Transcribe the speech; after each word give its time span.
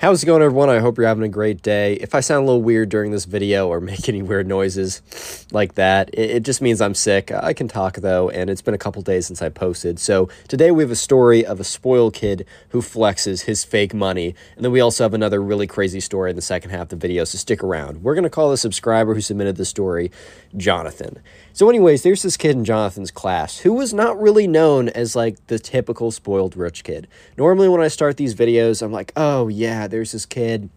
How's 0.00 0.22
it 0.22 0.26
going 0.26 0.42
everyone? 0.42 0.70
I 0.70 0.78
hope 0.78 0.96
you're 0.96 1.08
having 1.08 1.24
a 1.24 1.28
great 1.28 1.60
day. 1.60 1.94
If 1.94 2.14
I 2.14 2.20
sound 2.20 2.44
a 2.44 2.46
little 2.46 2.62
weird 2.62 2.88
during 2.88 3.10
this 3.10 3.24
video 3.24 3.66
or 3.66 3.80
make 3.80 4.08
any 4.08 4.22
weird 4.22 4.46
noises 4.46 5.44
like 5.50 5.74
that, 5.74 6.08
it, 6.12 6.44
just 6.44 6.62
means 6.62 6.80
I'm 6.80 6.94
sick. 6.94 7.32
I 7.32 7.52
can 7.52 7.66
talk 7.66 7.96
though, 7.96 8.30
and 8.30 8.48
it's 8.48 8.62
been 8.62 8.74
a 8.74 8.78
couple 8.78 9.02
days 9.02 9.26
since 9.26 9.42
I 9.42 9.48
posted. 9.48 9.98
So 9.98 10.28
today 10.46 10.70
we 10.70 10.84
have 10.84 10.92
a 10.92 10.96
story 10.96 11.44
of 11.44 11.58
a 11.58 11.64
spoiled 11.64 12.14
kid 12.14 12.46
who 12.68 12.80
flexes 12.80 13.46
his 13.46 13.64
fake 13.64 13.92
money. 13.92 14.36
And 14.54 14.64
then 14.64 14.70
we 14.70 14.78
also 14.78 15.02
have 15.02 15.14
another 15.14 15.42
really 15.42 15.66
crazy 15.66 15.98
story 15.98 16.30
in 16.30 16.36
the 16.36 16.42
second 16.42 16.70
half 16.70 16.82
of 16.82 16.88
the 16.90 16.96
video, 16.96 17.24
so 17.24 17.36
stick 17.36 17.64
around. 17.64 18.04
We're 18.04 18.14
going 18.14 18.22
to 18.22 18.30
call 18.30 18.50
the 18.52 18.56
subscriber 18.56 19.16
who 19.16 19.20
submitted 19.20 19.56
the 19.56 19.64
story 19.64 20.12
Jonathan. 20.56 21.18
So 21.52 21.68
anyways, 21.68 22.04
there's 22.04 22.22
this 22.22 22.36
kid 22.36 22.52
in 22.52 22.64
Jonathan's 22.64 23.10
class 23.10 23.58
who 23.58 23.72
was 23.72 23.92
not 23.92 24.20
really 24.20 24.46
known 24.46 24.90
as 24.90 25.16
like 25.16 25.44
the 25.48 25.58
typical 25.58 26.12
spoiled 26.12 26.56
rich 26.56 26.84
kid. 26.84 27.08
Normally 27.36 27.68
when 27.68 27.80
I 27.80 27.88
start 27.88 28.16
these 28.16 28.36
videos, 28.36 28.80
I'm 28.80 28.92
like, 28.92 29.12
oh 29.16 29.48
yeah, 29.48 29.87
there's 29.88 30.12
this 30.12 30.26
kid. 30.26 30.70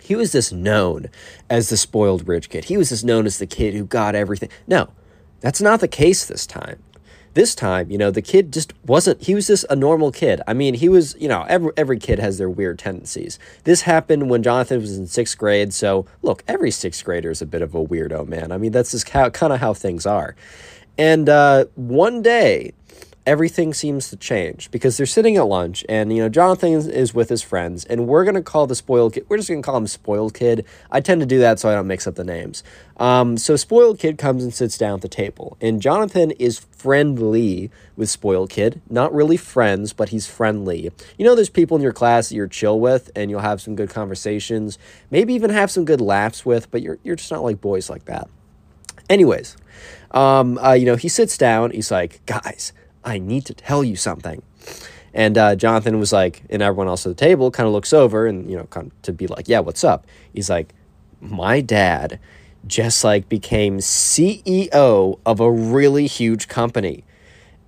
He 0.00 0.14
was 0.14 0.32
just 0.32 0.52
known 0.52 1.06
as 1.50 1.68
the 1.68 1.76
spoiled 1.76 2.28
rich 2.28 2.50
kid. 2.50 2.66
He 2.66 2.76
was 2.76 2.90
just 2.90 3.04
known 3.04 3.26
as 3.26 3.38
the 3.38 3.46
kid 3.46 3.74
who 3.74 3.84
got 3.84 4.14
everything. 4.14 4.48
No, 4.66 4.90
that's 5.40 5.60
not 5.60 5.80
the 5.80 5.88
case 5.88 6.26
this 6.26 6.46
time. 6.46 6.82
This 7.34 7.54
time, 7.54 7.90
you 7.90 7.98
know, 7.98 8.10
the 8.10 8.22
kid 8.22 8.52
just 8.52 8.72
wasn't, 8.84 9.22
he 9.22 9.34
was 9.34 9.46
just 9.46 9.64
a 9.70 9.76
normal 9.76 10.10
kid. 10.10 10.40
I 10.48 10.54
mean, 10.54 10.74
he 10.74 10.88
was, 10.88 11.14
you 11.20 11.28
know, 11.28 11.44
every, 11.48 11.72
every 11.76 11.98
kid 11.98 12.18
has 12.18 12.38
their 12.38 12.50
weird 12.50 12.78
tendencies. 12.78 13.38
This 13.64 13.82
happened 13.82 14.28
when 14.30 14.42
Jonathan 14.42 14.80
was 14.80 14.96
in 14.98 15.06
sixth 15.06 15.38
grade. 15.38 15.72
So, 15.72 16.06
look, 16.22 16.42
every 16.48 16.70
sixth 16.70 17.04
grader 17.04 17.30
is 17.30 17.42
a 17.42 17.46
bit 17.46 17.62
of 17.62 17.74
a 17.74 17.84
weirdo, 17.84 18.26
man. 18.26 18.50
I 18.50 18.58
mean, 18.58 18.72
that's 18.72 18.90
just 18.90 19.10
how, 19.10 19.30
kind 19.30 19.52
of 19.52 19.60
how 19.60 19.74
things 19.74 20.06
are. 20.06 20.34
And 20.96 21.28
uh, 21.28 21.66
one 21.76 22.22
day, 22.22 22.72
everything 23.28 23.74
seems 23.74 24.08
to 24.08 24.16
change 24.16 24.70
because 24.70 24.96
they're 24.96 25.04
sitting 25.04 25.36
at 25.36 25.42
lunch 25.42 25.84
and 25.86 26.10
you 26.16 26.22
know 26.22 26.30
jonathan 26.30 26.72
is, 26.72 27.12
with 27.12 27.28
his 27.28 27.42
friends 27.42 27.84
and 27.84 28.06
we're 28.06 28.24
going 28.24 28.34
to 28.34 28.40
call 28.40 28.66
the 28.66 28.74
spoiled 28.74 29.12
kid 29.12 29.26
we're 29.28 29.36
just 29.36 29.50
going 29.50 29.60
to 29.60 29.66
call 29.66 29.76
him 29.76 29.86
spoiled 29.86 30.32
kid. 30.32 30.64
I 30.90 31.02
tend 31.02 31.20
to 31.20 31.26
do 31.26 31.38
that 31.40 31.58
so 31.58 31.68
i 31.68 31.74
don't 31.74 31.86
mix 31.86 32.06
up 32.06 32.14
the 32.14 32.24
names. 32.24 32.64
Um, 32.96 33.36
so 33.36 33.54
spoiled 33.56 33.98
kid 33.98 34.16
comes 34.16 34.42
and 34.42 34.54
sits 34.54 34.78
down 34.78 34.94
at 34.94 35.00
the 35.02 35.08
table 35.08 35.58
and 35.60 35.82
jonathan 35.82 36.30
is 36.32 36.58
friendly 36.58 37.70
with 37.96 38.08
spoiled 38.08 38.48
kid 38.48 38.80
not 38.88 39.12
really 39.12 39.36
friends 39.36 39.92
but 39.92 40.08
he's 40.08 40.26
friendly. 40.26 40.90
You 41.18 41.26
know 41.26 41.34
there's 41.34 41.50
people 41.50 41.76
in 41.76 41.82
your 41.82 41.92
class 41.92 42.30
that 42.30 42.34
you're 42.34 42.48
chill 42.48 42.80
with 42.80 43.10
and 43.14 43.30
you'll 43.30 43.40
have 43.40 43.60
some 43.60 43.76
good 43.76 43.90
conversations 43.90 44.78
maybe 45.10 45.34
even 45.34 45.50
have 45.50 45.70
some 45.70 45.84
good 45.84 46.00
laughs 46.00 46.46
with 46.46 46.70
but 46.70 46.80
you're, 46.80 46.98
you're 47.02 47.16
just 47.16 47.30
not 47.30 47.42
like 47.42 47.60
boys 47.60 47.90
like 47.90 48.06
that. 48.06 48.26
Anyways 49.10 49.54
um, 50.12 50.56
uh, 50.56 50.72
you 50.72 50.86
know 50.86 50.96
he 50.96 51.10
sits 51.10 51.36
down 51.36 51.72
he's 51.72 51.90
like 51.90 52.24
guys 52.24 52.72
I 53.08 53.18
need 53.18 53.46
to 53.46 53.54
tell 53.54 53.82
you 53.82 53.96
something. 53.96 54.42
And 55.14 55.38
uh, 55.38 55.56
Jonathan 55.56 55.98
was 55.98 56.12
like, 56.12 56.42
and 56.50 56.62
everyone 56.62 56.88
else 56.88 57.06
at 57.06 57.16
the 57.16 57.24
table 57.24 57.50
kind 57.50 57.66
of 57.66 57.72
looks 57.72 57.92
over 57.92 58.26
and, 58.26 58.50
you 58.50 58.56
know, 58.56 58.64
kind 58.64 58.88
of 58.88 59.02
to 59.02 59.12
be 59.12 59.26
like, 59.26 59.48
yeah, 59.48 59.60
what's 59.60 59.82
up? 59.82 60.06
He's 60.32 60.50
like, 60.50 60.74
my 61.20 61.60
dad 61.60 62.20
just 62.66 63.02
like 63.04 63.28
became 63.28 63.78
CEO 63.78 65.18
of 65.24 65.40
a 65.40 65.50
really 65.50 66.06
huge 66.06 66.48
company. 66.48 67.04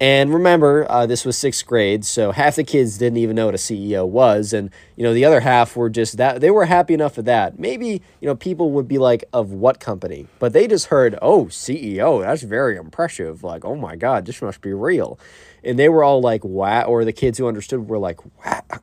And 0.00 0.32
remember, 0.32 0.90
uh, 0.90 1.04
this 1.04 1.26
was 1.26 1.36
sixth 1.36 1.66
grade, 1.66 2.06
so 2.06 2.32
half 2.32 2.56
the 2.56 2.64
kids 2.64 2.96
didn't 2.96 3.18
even 3.18 3.36
know 3.36 3.44
what 3.44 3.54
a 3.54 3.58
CEO 3.58 4.08
was, 4.08 4.54
and 4.54 4.70
you 4.96 5.04
know 5.04 5.12
the 5.12 5.26
other 5.26 5.40
half 5.40 5.76
were 5.76 5.90
just 5.90 6.16
that 6.16 6.40
they 6.40 6.50
were 6.50 6.64
happy 6.64 6.94
enough 6.94 7.18
with 7.18 7.26
that. 7.26 7.58
Maybe 7.58 8.00
you 8.20 8.26
know 8.26 8.34
people 8.34 8.70
would 8.70 8.88
be 8.88 8.96
like, 8.96 9.24
"Of 9.34 9.52
what 9.52 9.78
company?" 9.78 10.26
But 10.38 10.54
they 10.54 10.66
just 10.66 10.86
heard, 10.86 11.18
"Oh, 11.20 11.46
CEO, 11.46 12.22
that's 12.22 12.40
very 12.40 12.78
impressive." 12.78 13.44
Like, 13.44 13.62
"Oh 13.62 13.76
my 13.76 13.94
God, 13.94 14.24
this 14.24 14.40
must 14.40 14.62
be 14.62 14.72
real," 14.72 15.18
and 15.62 15.78
they 15.78 15.90
were 15.90 16.02
all 16.02 16.22
like, 16.22 16.44
"Wow!" 16.44 16.84
Or 16.84 17.04
the 17.04 17.12
kids 17.12 17.36
who 17.36 17.46
understood 17.46 17.86
were 17.86 17.98
like, 17.98 18.20
"Wow!" 18.42 18.80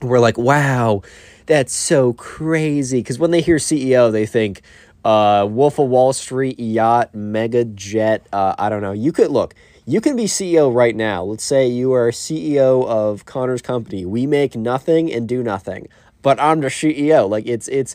We're 0.00 0.20
like, 0.20 0.38
"Wow, 0.38 1.02
that's 1.44 1.74
so 1.74 2.14
crazy!" 2.14 3.00
Because 3.00 3.18
when 3.18 3.30
they 3.30 3.42
hear 3.42 3.56
CEO, 3.58 4.10
they 4.10 4.24
think. 4.24 4.62
Uh, 5.04 5.46
Wolf 5.48 5.78
of 5.78 5.86
Wall 5.86 6.12
Street, 6.12 6.58
yacht, 6.58 7.14
mega 7.14 7.64
jet. 7.64 8.26
Uh, 8.32 8.56
I 8.58 8.68
don't 8.68 8.82
know. 8.82 8.90
You 8.90 9.12
could 9.12 9.30
look 9.30 9.54
you 9.86 10.00
can 10.00 10.16
be 10.16 10.24
CEO 10.24 10.74
right 10.74 10.96
now. 10.96 11.22
Let's 11.22 11.44
say 11.44 11.68
you 11.68 11.92
are 11.92 12.10
CEO 12.10 12.84
of 12.86 13.24
Connor's 13.24 13.62
company. 13.62 14.04
We 14.04 14.26
make 14.26 14.56
nothing 14.56 15.12
and 15.12 15.28
do 15.28 15.44
nothing, 15.44 15.86
but 16.22 16.40
I'm 16.40 16.60
the 16.60 16.66
CEO. 16.66 17.30
Like 17.30 17.46
it's 17.46 17.68
it's 17.68 17.94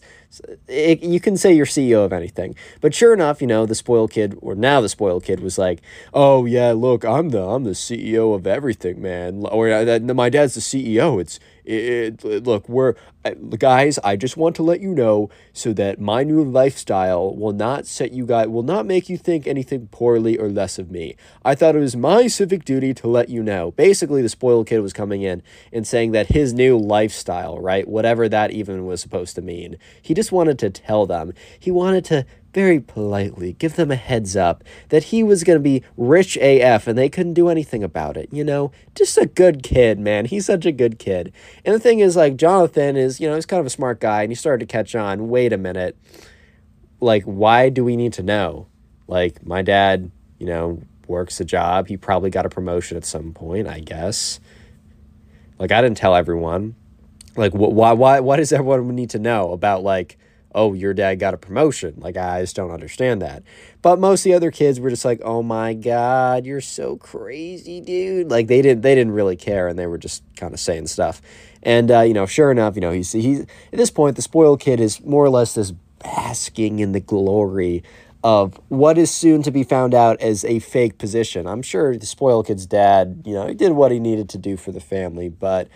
it, 0.69 1.03
you 1.03 1.19
can 1.19 1.35
say 1.35 1.51
you're 1.51 1.65
CEO 1.65 2.05
of 2.05 2.13
anything. 2.13 2.55
But 2.79 2.95
sure 2.95 3.13
enough, 3.13 3.41
you 3.41 3.47
know, 3.47 3.65
the 3.65 3.75
spoiled 3.75 4.11
kid 4.11 4.37
or 4.41 4.55
now 4.55 4.79
the 4.79 4.87
spoiled 4.87 5.25
kid 5.25 5.41
was 5.41 5.57
like, 5.57 5.81
"Oh 6.13 6.45
yeah, 6.45 6.71
look, 6.71 7.03
I'm 7.03 7.29
the 7.29 7.43
I'm 7.43 7.65
the 7.65 7.71
CEO 7.71 8.33
of 8.33 8.47
everything, 8.47 9.01
man." 9.01 9.45
Or 9.51 9.69
uh, 9.69 9.99
my 9.99 10.29
dad's 10.29 10.53
the 10.53 10.61
CEO. 10.61 11.19
It's 11.19 11.41
it, 11.65 12.23
it, 12.23 12.43
look, 12.43 12.67
we're 12.67 12.95
guys. 13.57 13.99
I 14.03 14.15
just 14.15 14.37
want 14.37 14.55
to 14.55 14.63
let 14.63 14.81
you 14.81 14.93
know 14.93 15.29
so 15.53 15.73
that 15.73 15.99
my 15.99 16.23
new 16.23 16.43
lifestyle 16.43 17.35
will 17.35 17.53
not 17.53 17.85
set 17.85 18.11
you 18.11 18.25
guys 18.25 18.47
will 18.47 18.63
not 18.63 18.85
make 18.85 19.09
you 19.09 19.17
think 19.17 19.45
anything 19.45 19.87
poorly 19.87 20.37
or 20.37 20.49
less 20.49 20.79
of 20.79 20.89
me. 20.89 21.15
I 21.45 21.55
thought 21.55 21.75
it 21.75 21.79
was 21.79 21.95
my 21.95 22.27
civic 22.27 22.65
duty 22.65 22.93
to 22.95 23.07
let 23.07 23.29
you 23.29 23.43
know. 23.43 23.71
Basically, 23.71 24.21
the 24.21 24.29
spoiled 24.29 24.67
kid 24.67 24.79
was 24.79 24.93
coming 24.93 25.21
in 25.21 25.43
and 25.71 25.85
saying 25.85 26.11
that 26.11 26.27
his 26.27 26.53
new 26.53 26.77
lifestyle, 26.77 27.59
right, 27.59 27.87
whatever 27.87 28.27
that 28.27 28.51
even 28.51 28.85
was 28.85 29.01
supposed 29.01 29.35
to 29.35 29.41
mean, 29.41 29.77
he 30.01 30.13
just 30.13 30.31
wanted 30.31 30.57
to 30.59 30.69
tell 30.69 31.05
them. 31.05 31.33
He 31.59 31.71
wanted 31.71 32.05
to 32.05 32.25
very 32.53 32.79
politely 32.79 33.53
give 33.53 33.75
them 33.75 33.91
a 33.91 33.95
heads 33.95 34.35
up 34.35 34.63
that 34.89 35.05
he 35.05 35.23
was 35.23 35.43
going 35.43 35.57
to 35.57 35.63
be 35.63 35.83
rich 35.97 36.37
AF 36.37 36.87
and 36.87 36.97
they 36.97 37.09
couldn't 37.09 37.33
do 37.33 37.49
anything 37.49 37.83
about 37.83 38.17
it, 38.17 38.29
you 38.31 38.43
know? 38.43 38.71
Just 38.95 39.17
a 39.17 39.25
good 39.25 39.63
kid, 39.63 39.99
man. 39.99 40.25
He's 40.25 40.45
such 40.45 40.65
a 40.65 40.71
good 40.71 40.99
kid. 40.99 41.31
And 41.65 41.73
the 41.73 41.79
thing 41.79 41.99
is, 41.99 42.15
like, 42.15 42.35
Jonathan 42.35 42.97
is, 42.97 43.19
you 43.19 43.29
know, 43.29 43.35
he's 43.35 43.45
kind 43.45 43.59
of 43.59 43.65
a 43.65 43.71
smart 43.71 43.99
guy 43.99 44.23
and 44.23 44.31
he 44.31 44.35
started 44.35 44.67
to 44.67 44.71
catch 44.71 44.95
on. 44.95 45.29
Wait 45.29 45.53
a 45.53 45.57
minute. 45.57 45.97
Like, 46.99 47.23
why 47.23 47.69
do 47.69 47.83
we 47.83 47.95
need 47.95 48.13
to 48.13 48.23
know? 48.23 48.67
Like, 49.07 49.45
my 49.45 49.61
dad, 49.61 50.11
you 50.37 50.45
know, 50.45 50.81
works 51.07 51.39
a 51.39 51.45
job. 51.45 51.87
He 51.87 51.97
probably 51.97 52.29
got 52.29 52.45
a 52.45 52.49
promotion 52.49 52.97
at 52.97 53.05
some 53.05 53.33
point, 53.33 53.67
I 53.67 53.79
guess. 53.79 54.39
Like, 55.57 55.71
I 55.71 55.81
didn't 55.81 55.97
tell 55.97 56.15
everyone. 56.15 56.75
Like, 57.35 57.53
wh- 57.53 57.71
why, 57.71 57.93
why, 57.93 58.19
why 58.19 58.37
does 58.37 58.51
everyone 58.51 58.95
need 58.95 59.11
to 59.11 59.19
know 59.19 59.51
about, 59.51 59.83
like, 59.83 60.17
oh, 60.53 60.73
your 60.73 60.93
dad 60.93 61.15
got 61.15 61.33
a 61.33 61.37
promotion. 61.37 61.95
Like, 61.97 62.17
I 62.17 62.41
just 62.41 62.55
don't 62.55 62.71
understand 62.71 63.21
that. 63.21 63.43
But 63.81 63.99
most 63.99 64.21
of 64.21 64.23
the 64.25 64.33
other 64.33 64.51
kids 64.51 64.79
were 64.79 64.89
just 64.89 65.05
like, 65.05 65.21
oh 65.23 65.41
my 65.41 65.73
God, 65.73 66.45
you're 66.45 66.61
so 66.61 66.97
crazy, 66.97 67.81
dude. 67.81 68.29
Like, 68.29 68.47
they 68.47 68.61
didn't, 68.61 68.81
they 68.81 68.95
didn't 68.95 69.13
really 69.13 69.35
care 69.35 69.67
and 69.67 69.77
they 69.77 69.87
were 69.87 69.97
just 69.97 70.23
kind 70.35 70.53
of 70.53 70.59
saying 70.59 70.87
stuff. 70.87 71.21
And, 71.63 71.91
uh, 71.91 72.01
you 72.01 72.13
know, 72.13 72.25
sure 72.25 72.51
enough, 72.51 72.75
you 72.75 72.81
know, 72.81 72.91
he's, 72.91 73.11
he's, 73.11 73.41
at 73.41 73.47
this 73.71 73.91
point, 73.91 74.15
the 74.15 74.21
spoiled 74.21 74.59
kid 74.59 74.79
is 74.79 75.03
more 75.03 75.23
or 75.23 75.29
less 75.29 75.53
this 75.55 75.71
basking 76.03 76.79
in 76.79 76.91
the 76.91 76.99
glory 76.99 77.83
of 78.23 78.59
what 78.69 78.97
is 78.97 79.09
soon 79.09 79.41
to 79.43 79.51
be 79.51 79.63
found 79.63 79.93
out 79.93 80.19
as 80.21 80.45
a 80.45 80.59
fake 80.59 80.97
position. 80.97 81.47
I'm 81.47 81.61
sure 81.61 81.97
the 81.97 82.05
spoiled 82.05 82.47
kid's 82.47 82.65
dad, 82.65 83.23
you 83.25 83.33
know, 83.33 83.47
he 83.47 83.55
did 83.55 83.71
what 83.71 83.91
he 83.91 83.99
needed 83.99 84.29
to 84.29 84.37
do 84.37 84.57
for 84.57 84.71
the 84.71 84.79
family, 84.79 85.29
but 85.29 85.67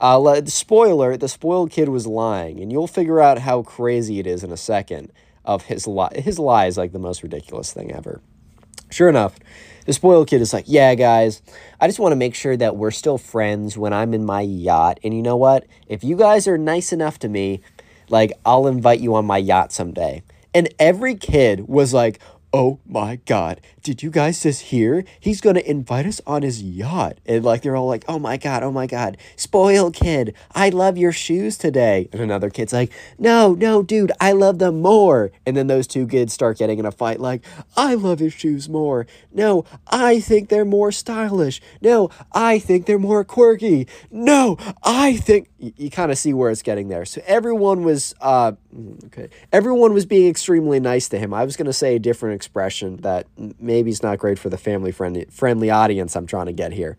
uh, 0.00 0.42
spoiler, 0.46 1.16
the 1.16 1.28
spoiled 1.28 1.70
kid 1.70 1.88
was 1.88 2.06
lying, 2.06 2.60
and 2.60 2.72
you'll 2.72 2.86
figure 2.86 3.20
out 3.20 3.38
how 3.38 3.62
crazy 3.62 4.18
it 4.18 4.26
is 4.26 4.42
in 4.42 4.50
a 4.50 4.56
second 4.56 5.12
of 5.44 5.64
his 5.64 5.86
lie. 5.86 6.14
His 6.14 6.38
lie 6.38 6.66
is 6.66 6.78
like 6.78 6.92
the 6.92 6.98
most 6.98 7.22
ridiculous 7.22 7.72
thing 7.72 7.92
ever. 7.92 8.20
Sure 8.90 9.08
enough, 9.08 9.38
The 9.86 9.94
spoiled 9.94 10.28
kid 10.28 10.40
is 10.40 10.52
like, 10.52 10.66
yeah, 10.68 10.94
guys, 10.94 11.42
I 11.80 11.86
just 11.86 11.98
want 11.98 12.12
to 12.12 12.16
make 12.16 12.34
sure 12.34 12.56
that 12.56 12.76
we're 12.76 12.90
still 12.90 13.18
friends 13.18 13.76
when 13.76 13.92
I'm 13.92 14.14
in 14.14 14.24
my 14.24 14.40
yacht. 14.40 15.00
And 15.02 15.14
you 15.14 15.22
know 15.22 15.36
what? 15.36 15.66
If 15.88 16.04
you 16.04 16.16
guys 16.16 16.46
are 16.46 16.58
nice 16.58 16.92
enough 16.92 17.18
to 17.20 17.28
me, 17.28 17.60
like, 18.08 18.32
I'll 18.44 18.66
invite 18.66 19.00
you 19.00 19.14
on 19.14 19.24
my 19.24 19.38
yacht 19.38 19.72
someday. 19.72 20.22
And 20.54 20.72
every 20.78 21.14
kid 21.14 21.68
was 21.68 21.94
like, 21.94 22.20
oh 22.52 22.78
my 22.86 23.16
God, 23.26 23.60
did 23.82 24.02
you 24.02 24.10
guys 24.10 24.42
just 24.42 24.62
hear? 24.62 25.04
He's 25.18 25.40
going 25.40 25.56
to 25.56 25.70
invite 25.70 26.06
us 26.06 26.20
on 26.26 26.42
his 26.42 26.62
yacht. 26.62 27.18
And 27.26 27.44
like, 27.44 27.62
they're 27.62 27.76
all 27.76 27.86
like, 27.86 28.04
oh 28.08 28.18
my 28.18 28.36
God, 28.36 28.62
oh 28.62 28.70
my 28.70 28.86
God, 28.86 29.16
spoiled 29.36 29.94
kid, 29.94 30.34
I 30.54 30.68
love 30.68 30.98
your 30.98 31.12
shoes 31.12 31.56
today. 31.56 32.08
And 32.12 32.20
another 32.20 32.50
kid's 32.50 32.72
like, 32.72 32.92
no, 33.18 33.54
no, 33.54 33.82
dude, 33.82 34.12
I 34.20 34.32
love 34.32 34.58
them 34.58 34.80
more. 34.80 35.30
And 35.46 35.56
then 35.56 35.66
those 35.66 35.86
two 35.86 36.06
kids 36.06 36.32
start 36.32 36.58
getting 36.58 36.78
in 36.78 36.86
a 36.86 36.92
fight, 36.92 37.20
like, 37.20 37.44
I 37.76 37.94
love 37.94 38.18
his 38.18 38.32
shoes 38.32 38.68
more. 38.68 39.06
No, 39.32 39.64
I 39.86 40.20
think 40.20 40.48
they're 40.48 40.64
more 40.64 40.92
stylish. 40.92 41.60
No, 41.80 42.10
I 42.32 42.58
think 42.58 42.86
they're 42.86 42.98
more 42.98 43.24
quirky. 43.24 43.86
No, 44.10 44.56
I 44.82 45.16
think. 45.16 45.48
You, 45.58 45.72
you 45.76 45.90
kind 45.90 46.10
of 46.10 46.18
see 46.18 46.32
where 46.32 46.50
it's 46.50 46.62
getting 46.62 46.88
there. 46.88 47.04
So 47.04 47.20
everyone 47.26 47.84
was, 47.84 48.14
uh, 48.20 48.52
mm, 48.74 49.04
okay, 49.06 49.28
everyone 49.52 49.92
was 49.92 50.06
being 50.06 50.28
extremely 50.28 50.80
nice 50.80 51.08
to 51.10 51.18
him. 51.18 51.34
I 51.34 51.44
was 51.44 51.56
going 51.56 51.66
to 51.66 51.72
say 51.72 51.96
a 51.96 51.98
different 51.98 52.36
expression 52.36 52.96
that 52.98 53.26
maybe 53.70 53.90
it's 53.90 54.02
not 54.02 54.18
great 54.18 54.36
for 54.36 54.48
the 54.48 54.58
family 54.58 54.90
friendly 54.90 55.26
friendly 55.30 55.70
audience 55.70 56.16
I'm 56.16 56.26
trying 56.26 56.46
to 56.46 56.52
get 56.52 56.72
here. 56.72 56.96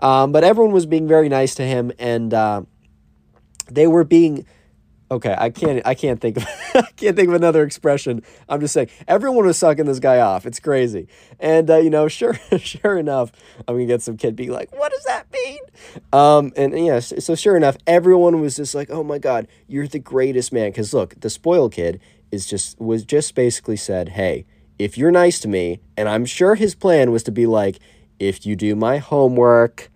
Um, 0.00 0.32
but 0.32 0.42
everyone 0.42 0.72
was 0.72 0.86
being 0.86 1.06
very 1.06 1.28
nice 1.28 1.54
to 1.54 1.62
him, 1.62 1.92
and 2.00 2.34
uh, 2.34 2.62
they 3.70 3.86
were 3.86 4.02
being 4.02 4.44
okay. 5.08 5.36
I 5.38 5.50
can't 5.50 5.86
I 5.86 5.94
can't 5.94 6.20
think 6.20 6.38
of 6.38 6.44
I 6.74 6.90
can't 6.96 7.14
think 7.16 7.28
of 7.28 7.34
another 7.34 7.62
expression. 7.62 8.22
I'm 8.48 8.60
just 8.60 8.74
saying 8.74 8.90
everyone 9.06 9.46
was 9.46 9.56
sucking 9.56 9.86
this 9.86 10.00
guy 10.00 10.18
off. 10.18 10.46
It's 10.46 10.58
crazy, 10.58 11.06
and 11.38 11.70
uh, 11.70 11.76
you 11.76 11.90
know, 11.90 12.08
sure 12.18 12.34
sure 12.58 12.98
enough, 12.98 13.30
I'm 13.68 13.76
gonna 13.76 13.86
get 13.86 14.02
some 14.02 14.16
kid 14.16 14.34
being 14.34 14.50
like, 14.50 14.74
"What 14.76 14.90
does 14.90 15.04
that 15.04 15.26
mean?" 15.32 15.60
Um, 16.12 16.52
and, 16.56 16.76
yeah, 16.76 16.98
so, 16.98 17.20
so 17.20 17.34
sure 17.36 17.56
enough, 17.56 17.76
everyone 17.86 18.40
was 18.40 18.56
just 18.56 18.74
like, 18.74 18.90
"Oh 18.90 19.04
my 19.04 19.18
god, 19.18 19.46
you're 19.68 19.86
the 19.86 20.00
greatest 20.00 20.52
man." 20.52 20.70
Because 20.70 20.92
look, 20.92 21.20
the 21.20 21.30
spoiled 21.30 21.72
kid 21.72 22.00
is 22.32 22.46
just 22.46 22.80
was 22.80 23.04
just 23.04 23.36
basically 23.36 23.76
said, 23.76 24.10
"Hey." 24.10 24.44
If 24.78 24.98
you're 24.98 25.10
nice 25.10 25.40
to 25.40 25.48
me, 25.48 25.80
and 25.96 26.08
I'm 26.08 26.24
sure 26.24 26.54
his 26.54 26.74
plan 26.74 27.12
was 27.12 27.22
to 27.24 27.32
be 27.32 27.46
like, 27.46 27.78
if 28.18 28.46
you 28.46 28.56
do 28.56 28.74
my 28.74 28.98
homework, 28.98 29.90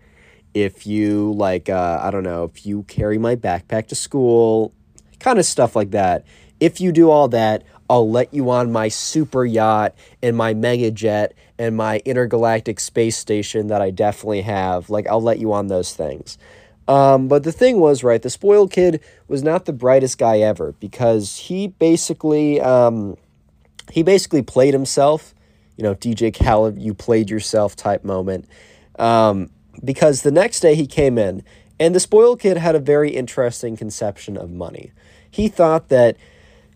if 0.54 0.86
you 0.86 1.32
like, 1.32 1.68
uh, 1.68 2.00
I 2.02 2.10
don't 2.10 2.22
know, 2.22 2.44
if 2.44 2.64
you 2.66 2.84
carry 2.84 3.18
my 3.18 3.36
backpack 3.36 3.88
to 3.88 3.94
school, 3.94 4.72
kind 5.20 5.38
of 5.38 5.44
stuff 5.44 5.76
like 5.76 5.90
that. 5.90 6.24
If 6.60 6.80
you 6.80 6.92
do 6.92 7.10
all 7.10 7.28
that, 7.28 7.64
I'll 7.90 8.10
let 8.10 8.34
you 8.34 8.50
on 8.50 8.70
my 8.70 8.88
super 8.88 9.44
yacht 9.44 9.94
and 10.22 10.36
my 10.36 10.54
mega 10.54 10.90
jet 10.90 11.34
and 11.58 11.76
my 11.76 12.00
intergalactic 12.04 12.80
space 12.80 13.16
station 13.16 13.68
that 13.68 13.80
I 13.80 13.90
definitely 13.90 14.42
have. 14.42 14.90
Like, 14.90 15.06
I'll 15.06 15.22
let 15.22 15.38
you 15.38 15.52
on 15.52 15.68
those 15.68 15.94
things. 15.94 16.38
Um, 16.86 17.28
but 17.28 17.44
the 17.44 17.52
thing 17.52 17.80
was, 17.80 18.02
right, 18.02 18.20
the 18.20 18.30
spoiled 18.30 18.70
kid 18.70 19.02
was 19.26 19.42
not 19.42 19.64
the 19.64 19.72
brightest 19.72 20.18
guy 20.18 20.38
ever 20.40 20.72
because 20.80 21.36
he 21.36 21.68
basically. 21.68 22.60
Um, 22.60 23.16
he 23.90 24.02
basically 24.02 24.42
played 24.42 24.74
himself, 24.74 25.34
you 25.76 25.84
know, 25.84 25.94
DJ 25.94 26.36
Khaled, 26.36 26.78
you 26.78 26.94
played 26.94 27.30
yourself 27.30 27.76
type 27.76 28.04
moment. 28.04 28.48
Um, 28.98 29.50
because 29.84 30.22
the 30.22 30.30
next 30.30 30.60
day 30.60 30.74
he 30.74 30.86
came 30.86 31.18
in, 31.18 31.42
and 31.80 31.94
the 31.94 32.00
spoiled 32.00 32.40
kid 32.40 32.56
had 32.56 32.74
a 32.74 32.80
very 32.80 33.10
interesting 33.10 33.76
conception 33.76 34.36
of 34.36 34.50
money. 34.50 34.92
He 35.30 35.48
thought 35.48 35.88
that, 35.88 36.16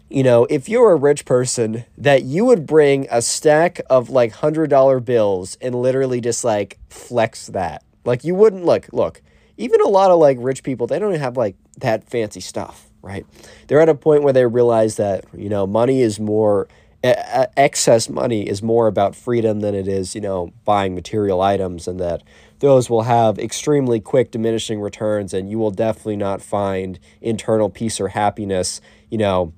you 0.08 0.22
know, 0.22 0.46
if 0.48 0.68
you're 0.68 0.92
a 0.92 0.96
rich 0.96 1.24
person, 1.24 1.84
that 1.98 2.22
you 2.22 2.44
would 2.44 2.66
bring 2.66 3.08
a 3.10 3.20
stack 3.20 3.80
of 3.90 4.10
like 4.10 4.32
$100 4.34 5.04
bills 5.04 5.56
and 5.60 5.74
literally 5.74 6.20
just 6.20 6.44
like 6.44 6.78
flex 6.88 7.48
that. 7.48 7.82
Like 8.04 8.22
you 8.22 8.34
wouldn't 8.34 8.64
look, 8.64 8.88
look, 8.92 9.22
even 9.56 9.80
a 9.80 9.88
lot 9.88 10.10
of 10.10 10.18
like 10.18 10.36
rich 10.40 10.62
people, 10.62 10.86
they 10.86 10.98
don't 10.98 11.14
have 11.14 11.36
like 11.36 11.56
that 11.78 12.08
fancy 12.08 12.40
stuff, 12.40 12.88
right? 13.00 13.26
They're 13.66 13.80
at 13.80 13.88
a 13.88 13.94
point 13.94 14.22
where 14.22 14.32
they 14.32 14.46
realize 14.46 14.96
that, 14.96 15.24
you 15.36 15.48
know, 15.48 15.66
money 15.66 16.02
is 16.02 16.20
more 16.20 16.68
excess 17.02 18.08
money 18.08 18.48
is 18.48 18.62
more 18.62 18.86
about 18.86 19.16
freedom 19.16 19.60
than 19.60 19.74
it 19.74 19.88
is, 19.88 20.14
you 20.14 20.20
know, 20.20 20.52
buying 20.64 20.94
material 20.94 21.40
items, 21.40 21.88
and 21.88 21.98
that 22.00 22.22
those 22.60 22.88
will 22.88 23.02
have 23.02 23.38
extremely 23.38 24.00
quick 24.00 24.30
diminishing 24.30 24.80
returns, 24.80 25.34
and 25.34 25.50
you 25.50 25.58
will 25.58 25.72
definitely 25.72 26.16
not 26.16 26.40
find 26.40 27.00
internal 27.20 27.68
peace 27.68 28.00
or 28.00 28.08
happiness, 28.08 28.80
you 29.10 29.18
know. 29.18 29.52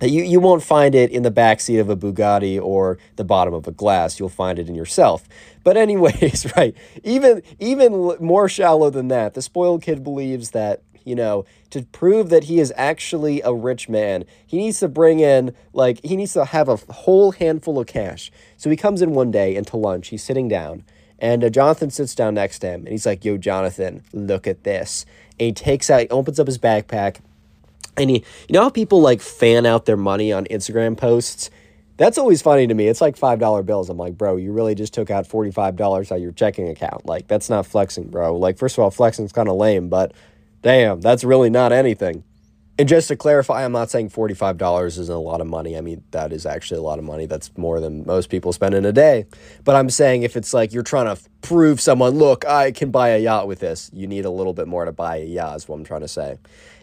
You, 0.00 0.24
you 0.24 0.40
won't 0.40 0.64
find 0.64 0.96
it 0.96 1.12
in 1.12 1.22
the 1.22 1.30
backseat 1.30 1.80
of 1.80 1.88
a 1.88 1.96
Bugatti 1.96 2.60
or 2.60 2.98
the 3.14 3.22
bottom 3.22 3.54
of 3.54 3.68
a 3.68 3.70
glass. 3.70 4.18
You'll 4.18 4.30
find 4.30 4.58
it 4.58 4.68
in 4.68 4.74
yourself. 4.74 5.28
But 5.62 5.76
anyways, 5.76 6.52
right, 6.56 6.74
even 7.04 7.42
even 7.60 8.16
more 8.18 8.48
shallow 8.48 8.90
than 8.90 9.06
that, 9.08 9.34
the 9.34 9.42
spoiled 9.42 9.82
kid 9.82 10.02
believes 10.02 10.50
that 10.50 10.82
you 11.04 11.14
know, 11.14 11.44
to 11.70 11.82
prove 11.82 12.28
that 12.30 12.44
he 12.44 12.60
is 12.60 12.72
actually 12.76 13.40
a 13.42 13.52
rich 13.52 13.88
man, 13.88 14.24
he 14.46 14.58
needs 14.58 14.80
to 14.80 14.88
bring 14.88 15.20
in, 15.20 15.54
like, 15.72 16.04
he 16.04 16.16
needs 16.16 16.32
to 16.34 16.44
have 16.44 16.68
a 16.68 16.76
whole 16.76 17.32
handful 17.32 17.78
of 17.78 17.86
cash. 17.86 18.30
So 18.56 18.70
he 18.70 18.76
comes 18.76 19.02
in 19.02 19.12
one 19.12 19.30
day 19.30 19.54
into 19.54 19.76
lunch, 19.76 20.08
he's 20.08 20.22
sitting 20.22 20.48
down, 20.48 20.84
and 21.18 21.44
uh, 21.44 21.50
Jonathan 21.50 21.90
sits 21.90 22.14
down 22.14 22.34
next 22.34 22.58
to 22.60 22.68
him, 22.68 22.80
and 22.80 22.88
he's 22.88 23.06
like, 23.06 23.24
Yo, 23.24 23.36
Jonathan, 23.38 24.02
look 24.12 24.46
at 24.46 24.64
this. 24.64 25.06
And 25.38 25.46
he 25.46 25.52
takes 25.52 25.88
out, 25.88 26.00
he 26.00 26.08
opens 26.08 26.40
up 26.40 26.46
his 26.46 26.58
backpack, 26.58 27.18
and 27.96 28.10
he, 28.10 28.16
you 28.48 28.52
know 28.52 28.62
how 28.62 28.70
people 28.70 29.00
like 29.00 29.20
fan 29.20 29.66
out 29.66 29.86
their 29.86 29.96
money 29.96 30.32
on 30.32 30.46
Instagram 30.46 30.96
posts? 30.96 31.50
That's 31.98 32.18
always 32.18 32.42
funny 32.42 32.66
to 32.66 32.74
me. 32.74 32.88
It's 32.88 33.00
like 33.00 33.16
$5 33.16 33.66
bills. 33.66 33.90
I'm 33.90 33.98
like, 33.98 34.16
bro, 34.16 34.36
you 34.36 34.52
really 34.52 34.74
just 34.74 34.94
took 34.94 35.10
out 35.10 35.28
$45 35.28 35.80
out 35.80 36.16
of 36.16 36.20
your 36.20 36.32
checking 36.32 36.68
account. 36.68 37.06
Like, 37.06 37.28
that's 37.28 37.50
not 37.50 37.66
flexing, 37.66 38.08
bro. 38.08 38.36
Like, 38.36 38.58
first 38.58 38.76
of 38.76 38.82
all, 38.82 38.90
flexing's 38.90 39.30
kind 39.30 39.48
of 39.48 39.56
lame, 39.56 39.88
but 39.88 40.12
Damn, 40.62 41.00
that's 41.00 41.24
really 41.24 41.50
not 41.50 41.72
anything. 41.72 42.24
And 42.78 42.88
just 42.88 43.08
to 43.08 43.16
clarify, 43.16 43.64
I'm 43.64 43.72
not 43.72 43.90
saying 43.90 44.10
$45 44.10 44.86
isn't 44.86 45.14
a 45.14 45.18
lot 45.18 45.40
of 45.42 45.46
money. 45.46 45.76
I 45.76 45.82
mean, 45.82 46.02
that 46.12 46.32
is 46.32 46.46
actually 46.46 46.78
a 46.78 46.82
lot 46.82 46.98
of 46.98 47.04
money. 47.04 47.26
That's 47.26 47.56
more 47.58 47.80
than 47.80 48.06
most 48.06 48.30
people 48.30 48.52
spend 48.52 48.74
in 48.74 48.86
a 48.86 48.92
day. 48.92 49.26
But 49.62 49.76
I'm 49.76 49.90
saying 49.90 50.22
if 50.22 50.36
it's 50.36 50.54
like 50.54 50.72
you're 50.72 50.82
trying 50.82 51.14
to 51.14 51.20
prove 51.42 51.80
someone, 51.80 52.14
look, 52.14 52.46
I 52.46 52.72
can 52.72 52.90
buy 52.90 53.10
a 53.10 53.18
yacht 53.18 53.46
with 53.46 53.58
this, 53.58 53.90
you 53.92 54.06
need 54.06 54.24
a 54.24 54.30
little 54.30 54.54
bit 54.54 54.68
more 54.68 54.86
to 54.86 54.92
buy 54.92 55.18
a 55.18 55.24
yacht, 55.24 55.56
is 55.56 55.68
what 55.68 55.76
I'm 55.76 55.84
trying 55.84 56.00
to 56.00 56.08
say. 56.08 56.38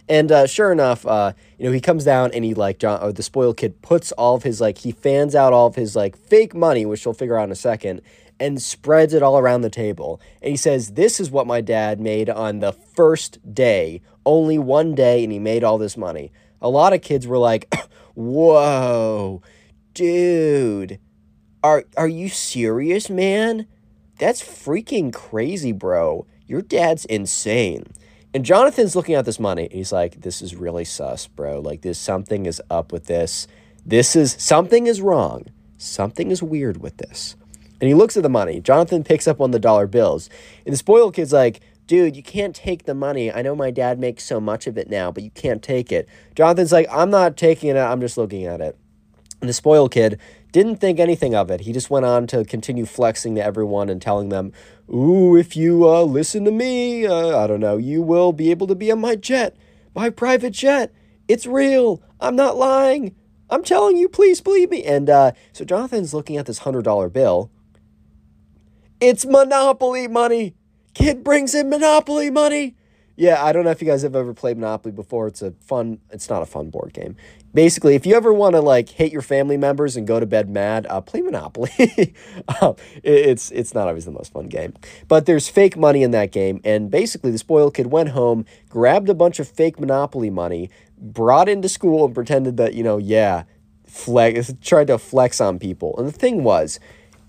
And 0.08 0.31
uh, 0.31 0.48
sure 0.48 0.72
enough, 0.72 1.06
uh, 1.06 1.34
you 1.58 1.66
know, 1.66 1.72
he 1.72 1.80
comes 1.80 2.04
down 2.04 2.31
and 2.34 2.44
he 2.44 2.54
like 2.54 2.80
John, 2.80 3.02
or 3.02 3.12
the 3.12 3.24
spoiled 3.24 3.58
kid 3.58 3.81
puts 3.81 4.12
all 4.14 4.36
of 4.36 4.44
his 4.44 4.60
like 4.60 4.80
he 4.80 4.92
fans 4.92 5.36
out 5.36 5.54
all 5.54 5.68
of 5.68 5.76
his 5.76 5.96
like 5.96 6.18
fake 6.18 6.54
money, 6.54 6.86
which 6.86 7.06
we'll 7.06 7.14
figure 7.14 7.38
out 7.38 7.44
in 7.44 7.52
a 7.52 7.56
second, 7.56 8.02
and 8.39 8.62
spreads 8.62 9.13
it 9.13 9.24
all 9.24 9.38
around 9.38 9.62
the 9.62 9.69
table. 9.69 10.21
And 10.41 10.51
he 10.51 10.57
says, 10.57 10.91
This 10.91 11.19
is 11.19 11.31
what 11.31 11.47
my 11.47 11.62
dad 11.62 12.00
made 12.00 12.30
on 12.30 12.59
the 12.59 12.71
first 12.71 13.53
day, 13.53 14.01
only 14.25 14.57
one 14.57 14.95
day, 14.95 15.24
and 15.24 15.31
he 15.31 15.39
made 15.39 15.63
all 15.63 15.77
this 15.77 15.97
money. 15.97 16.31
A 16.62 16.69
lot 16.69 16.94
of 16.94 17.01
kids 17.01 17.28
were 17.28 17.37
like, 17.37 17.73
Whoa, 18.16 19.42
dude, 19.94 20.99
are, 21.64 21.85
are 21.97 22.07
you 22.07 22.30
serious, 22.30 23.09
man? 23.09 23.68
That's 24.18 24.42
freaking 24.42 25.14
crazy, 25.14 25.71
bro. 25.71 26.25
Your 26.45 26.61
dad's 26.61 27.06
insane. 27.06 27.85
And 28.33 28.45
Jonathan's 28.45 28.95
looking 28.95 29.16
at 29.16 29.25
this 29.25 29.40
money 29.40 29.64
and 29.64 29.73
he's 29.73 29.92
like, 29.92 30.21
This 30.21 30.42
is 30.42 30.56
really 30.56 30.85
sus, 30.85 31.28
bro. 31.28 31.59
Like, 31.59 31.81
this 31.81 31.99
something 31.99 32.45
is 32.45 32.61
up 32.69 32.92
with 32.92 33.06
this. 33.06 33.47
This 33.85 34.16
is 34.16 34.35
something 34.37 34.87
is 34.87 35.02
wrong. 35.02 35.45
Something 35.78 36.30
is 36.30 36.44
weird 36.44 36.81
with 36.81 36.97
this. 36.97 37.35
And 37.81 37.88
he 37.88 37.94
looks 37.94 38.18
at 38.18 38.24
the 38.24 38.30
money. 38.30 38.59
Jonathan 38.59 39.04
picks 39.04 39.28
up 39.28 39.40
one 39.40 39.50
of 39.50 39.54
the 39.54 39.59
dollar 39.59 39.88
bills. 39.88 40.30
And 40.66 40.74
the 40.74 40.78
spoiled 40.78 41.16
kid's 41.16 41.33
like, 41.33 41.62
dude, 41.88 42.16
you 42.16 42.24
can't 42.24 42.56
take 42.56 42.83
the 42.83 42.94
money. 42.94 43.31
I 43.31 43.42
know 43.42 43.56
my 43.56 43.71
dad 43.71 44.00
makes 44.00 44.24
so 44.24 44.40
much 44.40 44.68
of 44.68 44.78
it 44.78 44.90
now, 44.90 45.12
but 45.12 45.24
you 45.24 45.31
can't 45.31 45.64
take 45.64 45.92
it. 45.92 46.07
Jonathan's 46.36 46.71
like, 46.71 46.88
I'm 46.92 47.09
not 47.09 47.38
taking 47.38 47.69
it. 47.69 47.78
I'm 47.78 48.02
just 48.02 48.18
looking 48.18 48.45
at 48.45 48.62
it. 48.62 48.78
And 49.42 49.50
the 49.50 49.54
spoiled 49.54 49.92
kid 49.92 50.19
didn't 50.52 50.78
think 50.78 51.00
anything 51.00 51.33
of 51.33 51.50
it. 51.50 51.62
He 51.62 51.74
just 51.74 51.90
went 51.90 52.06
on 52.06 52.28
to 52.28 52.44
continue 52.44 52.86
flexing 52.86 53.36
to 53.36 53.44
everyone 53.44 53.90
and 53.90 54.02
telling 54.02 54.30
them, 54.30 54.52
Ooh, 54.90 55.36
if 55.36 55.56
you 55.56 55.88
uh, 55.88 56.04
listen 56.04 56.45
to 56.45 56.52
me, 56.52 57.06
uh, 57.06 57.38
I 57.38 57.48
don't 57.48 57.59
know, 57.59 57.78
you 57.78 58.02
will 58.02 58.33
be 58.33 58.52
able 58.52 58.68
to 58.68 58.76
be 58.76 58.92
on 58.92 59.00
my 59.00 59.16
jet, 59.16 59.56
my 59.95 60.09
private 60.09 60.52
jet. 60.52 60.94
It's 61.28 61.45
real. 61.45 62.02
I'm 62.19 62.36
not 62.36 62.57
lying. 62.57 63.16
I'm 63.50 63.64
telling 63.64 63.98
you, 63.98 64.09
please 64.09 64.42
believe 64.42 64.69
me. 64.69 64.83
And 64.83 65.09
uh, 65.09 65.31
so 65.54 65.64
Jonathan's 65.64 66.14
looking 66.14 66.38
at 66.38 66.45
this 66.45 66.62
$100 66.62 67.14
bill 67.14 67.52
it's 68.99 69.25
Monopoly 69.25 70.07
money. 70.07 70.56
Kid 70.94 71.23
brings 71.23 71.56
in 71.56 71.69
Monopoly 71.69 72.29
money. 72.29 72.75
Yeah, 73.15 73.44
I 73.44 73.51
don't 73.51 73.65
know 73.65 73.71
if 73.71 73.81
you 73.81 73.87
guys 73.87 74.01
have 74.03 74.15
ever 74.15 74.33
played 74.33 74.57
Monopoly 74.57 74.94
before. 74.94 75.27
It's 75.27 75.41
a 75.41 75.51
fun, 75.59 75.99
it's 76.09 76.29
not 76.29 76.41
a 76.41 76.45
fun 76.45 76.69
board 76.69 76.94
game. 76.94 77.18
Basically, 77.53 77.95
if 77.95 78.06
you 78.06 78.15
ever 78.15 78.31
want 78.31 78.56
to 78.56 78.61
like 78.61 78.87
hate 78.87 79.11
your 79.11 79.21
family 79.21 79.57
members 79.57 79.97
and 79.97 80.07
go 80.07 80.21
to 80.21 80.25
bed 80.25 80.49
mad, 80.49 80.87
uh, 80.89 81.01
play 81.01 81.21
Monopoly. 81.21 81.69
um, 82.61 82.75
it, 83.03 83.11
it's 83.11 83.51
it's 83.51 83.73
not 83.73 83.89
always 83.89 84.06
the 84.06 84.11
most 84.11 84.31
fun 84.31 84.47
game, 84.47 84.73
but 85.09 85.25
there's 85.25 85.49
fake 85.49 85.75
money 85.75 86.01
in 86.01 86.11
that 86.11 86.31
game, 86.31 86.61
and 86.63 86.89
basically 86.89 87.31
the 87.31 87.37
spoiled 87.37 87.73
kid 87.73 87.87
went 87.87 88.09
home, 88.09 88.45
grabbed 88.69 89.09
a 89.09 89.13
bunch 89.13 89.39
of 89.39 89.49
fake 89.49 89.81
Monopoly 89.81 90.29
money, 90.29 90.69
brought 90.97 91.49
into 91.49 91.68
school, 91.68 92.06
and 92.06 92.15
pretended 92.15 92.56
that 92.56 92.73
you 92.73 92.83
know, 92.83 92.97
yeah, 92.97 93.44
flex, 93.85 94.53
tried 94.61 94.87
to 94.87 94.97
flex 94.97 95.41
on 95.41 95.59
people. 95.59 95.94
And 95.97 96.07
the 96.07 96.13
thing 96.13 96.44
was, 96.44 96.79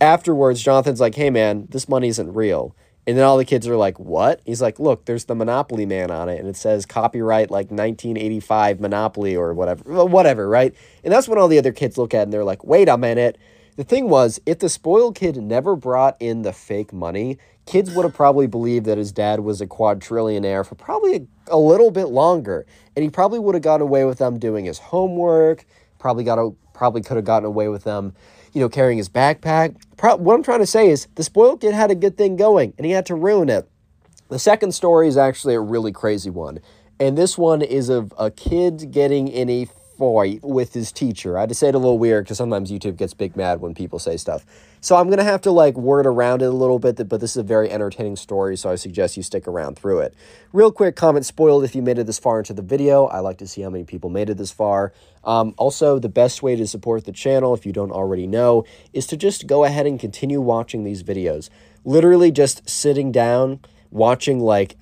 afterwards, 0.00 0.62
Jonathan's 0.62 1.00
like, 1.00 1.14
hey, 1.14 1.30
man, 1.30 1.66
this 1.70 1.88
money 1.88 2.08
isn't 2.08 2.32
real. 2.32 2.74
And 3.06 3.16
then 3.16 3.24
all 3.24 3.38
the 3.38 3.44
kids 3.44 3.66
are 3.66 3.76
like, 3.76 3.98
what? 3.98 4.40
He's 4.44 4.62
like, 4.62 4.78
look, 4.78 5.06
there's 5.06 5.24
the 5.24 5.34
Monopoly 5.34 5.86
man 5.86 6.10
on 6.10 6.28
it. 6.28 6.38
And 6.38 6.48
it 6.48 6.56
says 6.56 6.86
copyright 6.86 7.50
like 7.50 7.70
1985 7.70 8.80
Monopoly 8.80 9.34
or 9.34 9.54
whatever, 9.54 10.04
whatever, 10.04 10.48
right? 10.48 10.74
And 11.02 11.12
that's 11.12 11.26
when 11.26 11.38
all 11.38 11.48
the 11.48 11.58
other 11.58 11.72
kids 11.72 11.98
look 11.98 12.14
at 12.14 12.20
it 12.20 12.22
and 12.24 12.32
they're 12.32 12.44
like, 12.44 12.62
wait 12.64 12.88
a 12.88 12.98
minute. 12.98 13.38
The 13.76 13.84
thing 13.84 14.10
was, 14.10 14.40
if 14.44 14.58
the 14.58 14.68
spoiled 14.68 15.14
kid 15.14 15.36
never 15.38 15.74
brought 15.74 16.16
in 16.20 16.42
the 16.42 16.52
fake 16.52 16.92
money, 16.92 17.38
kids 17.64 17.94
would 17.94 18.04
have 18.04 18.14
probably 18.14 18.46
believed 18.46 18.84
that 18.86 18.98
his 18.98 19.12
dad 19.12 19.40
was 19.40 19.60
a 19.60 19.66
quadrillionaire 19.66 20.66
for 20.66 20.74
probably 20.74 21.16
a, 21.16 21.54
a 21.54 21.56
little 21.56 21.90
bit 21.90 22.06
longer. 22.06 22.66
And 22.94 23.02
he 23.02 23.08
probably 23.08 23.38
would 23.38 23.54
have 23.54 23.62
gotten 23.62 23.82
away 23.82 24.04
with 24.04 24.18
them 24.18 24.38
doing 24.38 24.66
his 24.66 24.78
homework, 24.78 25.64
probably 25.98 26.24
got 26.24 26.38
a, 26.38 26.50
probably 26.74 27.00
could 27.00 27.16
have 27.16 27.24
gotten 27.24 27.46
away 27.46 27.68
with 27.68 27.84
them 27.84 28.14
you 28.52 28.60
know, 28.60 28.68
carrying 28.68 28.98
his 28.98 29.08
backpack. 29.08 29.76
Pro- 29.96 30.16
what 30.16 30.34
I'm 30.34 30.42
trying 30.42 30.60
to 30.60 30.66
say 30.66 30.90
is 30.90 31.06
the 31.14 31.24
spoiled 31.24 31.60
kid 31.60 31.74
had 31.74 31.90
a 31.90 31.94
good 31.94 32.16
thing 32.16 32.36
going 32.36 32.74
and 32.76 32.84
he 32.84 32.92
had 32.92 33.06
to 33.06 33.14
ruin 33.14 33.48
it. 33.48 33.68
The 34.28 34.38
second 34.38 34.72
story 34.72 35.08
is 35.08 35.16
actually 35.16 35.54
a 35.54 35.60
really 35.60 35.92
crazy 35.92 36.30
one. 36.30 36.60
And 36.98 37.16
this 37.16 37.38
one 37.38 37.62
is 37.62 37.88
of 37.88 38.12
a 38.18 38.30
kid 38.30 38.90
getting 38.92 39.28
in 39.28 39.48
a 39.48 39.66
fight 40.00 40.40
with 40.42 40.72
his 40.72 40.90
teacher. 40.90 41.36
I 41.36 41.42
had 41.42 41.50
to 41.50 41.54
say 41.54 41.68
it 41.68 41.74
a 41.74 41.78
little 41.78 41.98
weird 41.98 42.24
because 42.24 42.38
sometimes 42.38 42.72
YouTube 42.72 42.96
gets 42.96 43.12
big 43.12 43.36
mad 43.36 43.60
when 43.60 43.74
people 43.74 43.98
say 43.98 44.16
stuff. 44.16 44.46
So 44.80 44.96
I'm 44.96 45.08
going 45.08 45.18
to 45.18 45.24
have 45.24 45.42
to 45.42 45.50
like 45.50 45.76
word 45.76 46.06
around 46.06 46.40
it 46.40 46.46
a 46.46 46.50
little 46.50 46.78
bit, 46.78 47.06
but 47.06 47.20
this 47.20 47.32
is 47.32 47.36
a 47.36 47.42
very 47.42 47.70
entertaining 47.70 48.16
story, 48.16 48.56
so 48.56 48.70
I 48.70 48.76
suggest 48.76 49.18
you 49.18 49.22
stick 49.22 49.46
around 49.46 49.78
through 49.78 50.00
it. 50.00 50.14
Real 50.54 50.72
quick 50.72 50.96
comment 50.96 51.26
spoiled 51.26 51.64
if 51.64 51.74
you 51.74 51.82
made 51.82 51.98
it 51.98 52.06
this 52.06 52.18
far 52.18 52.38
into 52.38 52.54
the 52.54 52.62
video. 52.62 53.04
I 53.04 53.18
like 53.18 53.36
to 53.38 53.46
see 53.46 53.60
how 53.60 53.68
many 53.68 53.84
people 53.84 54.08
made 54.08 54.30
it 54.30 54.38
this 54.38 54.50
far. 54.50 54.94
Um, 55.22 55.54
also, 55.58 55.98
the 55.98 56.08
best 56.08 56.42
way 56.42 56.56
to 56.56 56.66
support 56.66 57.04
the 57.04 57.12
channel, 57.12 57.52
if 57.52 57.66
you 57.66 57.72
don't 57.72 57.92
already 57.92 58.26
know, 58.26 58.64
is 58.94 59.06
to 59.08 59.18
just 59.18 59.46
go 59.46 59.64
ahead 59.64 59.86
and 59.86 60.00
continue 60.00 60.40
watching 60.40 60.84
these 60.84 61.02
videos. 61.02 61.50
Literally 61.84 62.30
just 62.30 62.66
sitting 62.68 63.12
down, 63.12 63.60
watching 63.90 64.40
like 64.40 64.76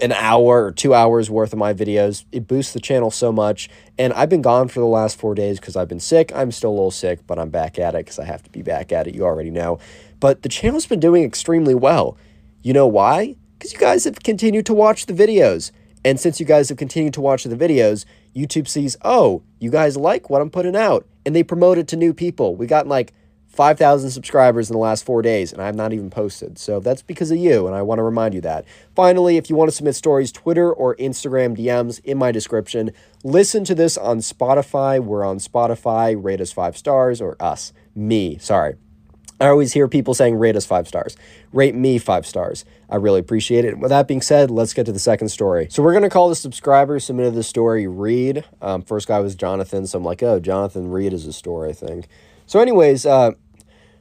an 0.00 0.12
hour 0.12 0.64
or 0.64 0.72
two 0.72 0.94
hours 0.94 1.30
worth 1.30 1.52
of 1.52 1.58
my 1.58 1.72
videos. 1.72 2.24
It 2.32 2.46
boosts 2.46 2.72
the 2.72 2.80
channel 2.80 3.10
so 3.10 3.30
much. 3.30 3.68
And 3.98 4.12
I've 4.12 4.28
been 4.28 4.42
gone 4.42 4.68
for 4.68 4.80
the 4.80 4.86
last 4.86 5.18
four 5.18 5.34
days 5.34 5.60
because 5.60 5.76
I've 5.76 5.88
been 5.88 6.00
sick. 6.00 6.32
I'm 6.34 6.50
still 6.50 6.70
a 6.70 6.72
little 6.72 6.90
sick, 6.90 7.26
but 7.26 7.38
I'm 7.38 7.50
back 7.50 7.78
at 7.78 7.94
it 7.94 7.98
because 7.98 8.18
I 8.18 8.24
have 8.24 8.42
to 8.42 8.50
be 8.50 8.62
back 8.62 8.92
at 8.92 9.06
it. 9.06 9.14
You 9.14 9.24
already 9.24 9.50
know. 9.50 9.78
But 10.20 10.42
the 10.42 10.48
channel's 10.48 10.86
been 10.86 11.00
doing 11.00 11.22
extremely 11.24 11.74
well. 11.74 12.16
You 12.62 12.72
know 12.72 12.86
why? 12.86 13.36
Because 13.58 13.72
you 13.72 13.78
guys 13.78 14.04
have 14.04 14.20
continued 14.22 14.66
to 14.66 14.74
watch 14.74 15.06
the 15.06 15.12
videos. 15.12 15.70
And 16.04 16.20
since 16.20 16.40
you 16.40 16.46
guys 16.46 16.68
have 16.68 16.78
continued 16.78 17.14
to 17.14 17.20
watch 17.20 17.44
the 17.44 17.56
videos, 17.56 18.04
YouTube 18.34 18.68
sees, 18.68 18.96
oh, 19.02 19.42
you 19.58 19.70
guys 19.70 19.96
like 19.96 20.28
what 20.28 20.42
I'm 20.42 20.50
putting 20.50 20.76
out. 20.76 21.06
And 21.24 21.34
they 21.34 21.42
promote 21.42 21.78
it 21.78 21.88
to 21.88 21.96
new 21.96 22.12
people. 22.12 22.56
We 22.56 22.66
got 22.66 22.86
like 22.86 23.14
5,000 23.54 24.10
subscribers 24.10 24.68
in 24.68 24.74
the 24.74 24.80
last 24.80 25.04
four 25.04 25.22
days, 25.22 25.52
and 25.52 25.62
I've 25.62 25.74
not 25.74 25.92
even 25.92 26.10
posted. 26.10 26.58
So 26.58 26.80
that's 26.80 27.02
because 27.02 27.30
of 27.30 27.38
you, 27.38 27.66
and 27.66 27.74
I 27.74 27.82
want 27.82 27.98
to 27.98 28.02
remind 28.02 28.34
you 28.34 28.40
that. 28.42 28.64
Finally, 28.94 29.36
if 29.36 29.48
you 29.48 29.56
want 29.56 29.70
to 29.70 29.76
submit 29.76 29.94
stories, 29.94 30.32
Twitter 30.32 30.72
or 30.72 30.96
Instagram 30.96 31.56
DMs 31.56 32.00
in 32.04 32.18
my 32.18 32.32
description. 32.32 32.90
Listen 33.22 33.64
to 33.64 33.74
this 33.74 33.96
on 33.96 34.18
Spotify. 34.18 35.02
We're 35.02 35.24
on 35.24 35.38
Spotify. 35.38 36.14
Rate 36.22 36.40
us 36.40 36.52
five 36.52 36.76
stars, 36.76 37.20
or 37.20 37.36
us, 37.40 37.72
me, 37.94 38.38
sorry. 38.38 38.74
I 39.40 39.48
always 39.48 39.72
hear 39.72 39.88
people 39.88 40.14
saying 40.14 40.36
rate 40.36 40.56
us 40.56 40.64
five 40.64 40.86
stars. 40.86 41.16
Rate 41.52 41.74
me 41.74 41.98
five 41.98 42.24
stars. 42.26 42.64
I 42.88 42.96
really 42.96 43.18
appreciate 43.18 43.64
it. 43.64 43.78
With 43.78 43.90
that 43.90 44.06
being 44.06 44.22
said, 44.22 44.50
let's 44.50 44.72
get 44.72 44.86
to 44.86 44.92
the 44.92 44.98
second 44.98 45.28
story. 45.28 45.66
So 45.70 45.82
we're 45.82 45.92
going 45.92 46.04
to 46.04 46.10
call 46.10 46.28
the 46.28 46.36
subscriber 46.36 47.00
submitted 47.00 47.34
the 47.34 47.42
story 47.42 47.86
Reed. 47.86 48.44
Um, 48.62 48.82
first 48.82 49.08
guy 49.08 49.18
was 49.18 49.34
Jonathan, 49.34 49.86
so 49.86 49.98
I'm 49.98 50.04
like, 50.04 50.22
oh, 50.22 50.38
Jonathan 50.38 50.90
Reed 50.90 51.12
is 51.12 51.26
a 51.26 51.32
story, 51.32 51.70
I 51.70 51.72
think. 51.72 52.06
So 52.46 52.60
anyways, 52.60 53.06
uh, 53.06 53.32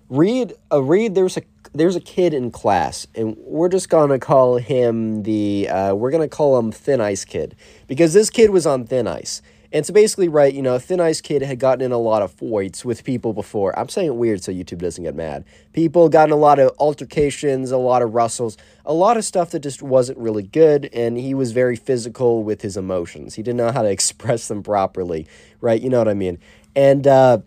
Reed, 0.10 0.54
a 0.72 0.76
uh, 0.76 0.80
Reed, 0.80 1.16
there's 1.16 1.38
a 1.38 1.44
there's 1.74 1.96
a 1.96 2.02
kid 2.02 2.34
in 2.34 2.52
class, 2.52 3.08
and 3.16 3.36
we're 3.38 3.70
just 3.70 3.90
gonna 3.90 4.20
call 4.20 4.58
him 4.58 5.24
the 5.24 5.70
uh, 5.70 5.96
we're 5.96 6.12
gonna 6.12 6.28
call 6.28 6.58
him 6.60 6.72
Thin 6.72 7.02
Ice 7.02 7.26
Kid 7.26 7.56
because 7.88 8.14
this 8.14 8.30
kid 8.30 8.50
was 8.50 8.66
on 8.66 8.86
thin 8.86 9.08
ice. 9.08 9.42
And 9.74 9.84
so 9.84 9.92
basically, 9.92 10.28
right, 10.28 10.54
you 10.54 10.62
know, 10.62 10.78
Thin 10.78 11.00
Ice 11.00 11.20
Kid 11.20 11.42
had 11.42 11.58
gotten 11.58 11.84
in 11.84 11.92
a 11.92 11.98
lot 11.98 12.22
of 12.22 12.32
fights 12.32 12.86
with 12.86 13.04
people 13.04 13.34
before. 13.34 13.78
I'm 13.78 13.90
saying 13.90 14.08
it 14.10 14.16
weird 14.16 14.44
so 14.44 14.52
YouTube 14.52 14.78
doesn't 14.78 15.04
get 15.04 15.16
mad. 15.16 15.46
People 15.74 16.10
gotten 16.10 16.32
a 16.32 16.38
lot 16.38 16.60
of 16.60 16.72
altercations, 16.78 17.72
a 17.72 17.78
lot 17.78 18.04
of 18.04 18.14
rustles, 18.14 18.56
a 18.86 18.94
lot 18.94 19.18
of 19.18 19.26
stuff 19.26 19.50
that 19.50 19.62
just 19.62 19.82
wasn't 19.82 20.20
really 20.20 20.44
good. 20.44 20.92
And 20.94 21.18
he 21.18 21.34
was 21.34 21.54
very 21.54 21.76
physical 21.76 22.44
with 22.44 22.62
his 22.62 22.78
emotions. 22.78 23.34
He 23.34 23.42
didn't 23.42 23.58
know 23.58 23.72
how 23.72 23.82
to 23.82 23.90
express 23.92 24.48
them 24.48 24.62
properly, 24.62 25.26
right? 25.60 25.82
You 25.82 25.90
know 25.90 25.98
what 25.98 26.08
I 26.08 26.14
mean? 26.14 26.38
And 26.76 27.08
uh, 27.08 27.40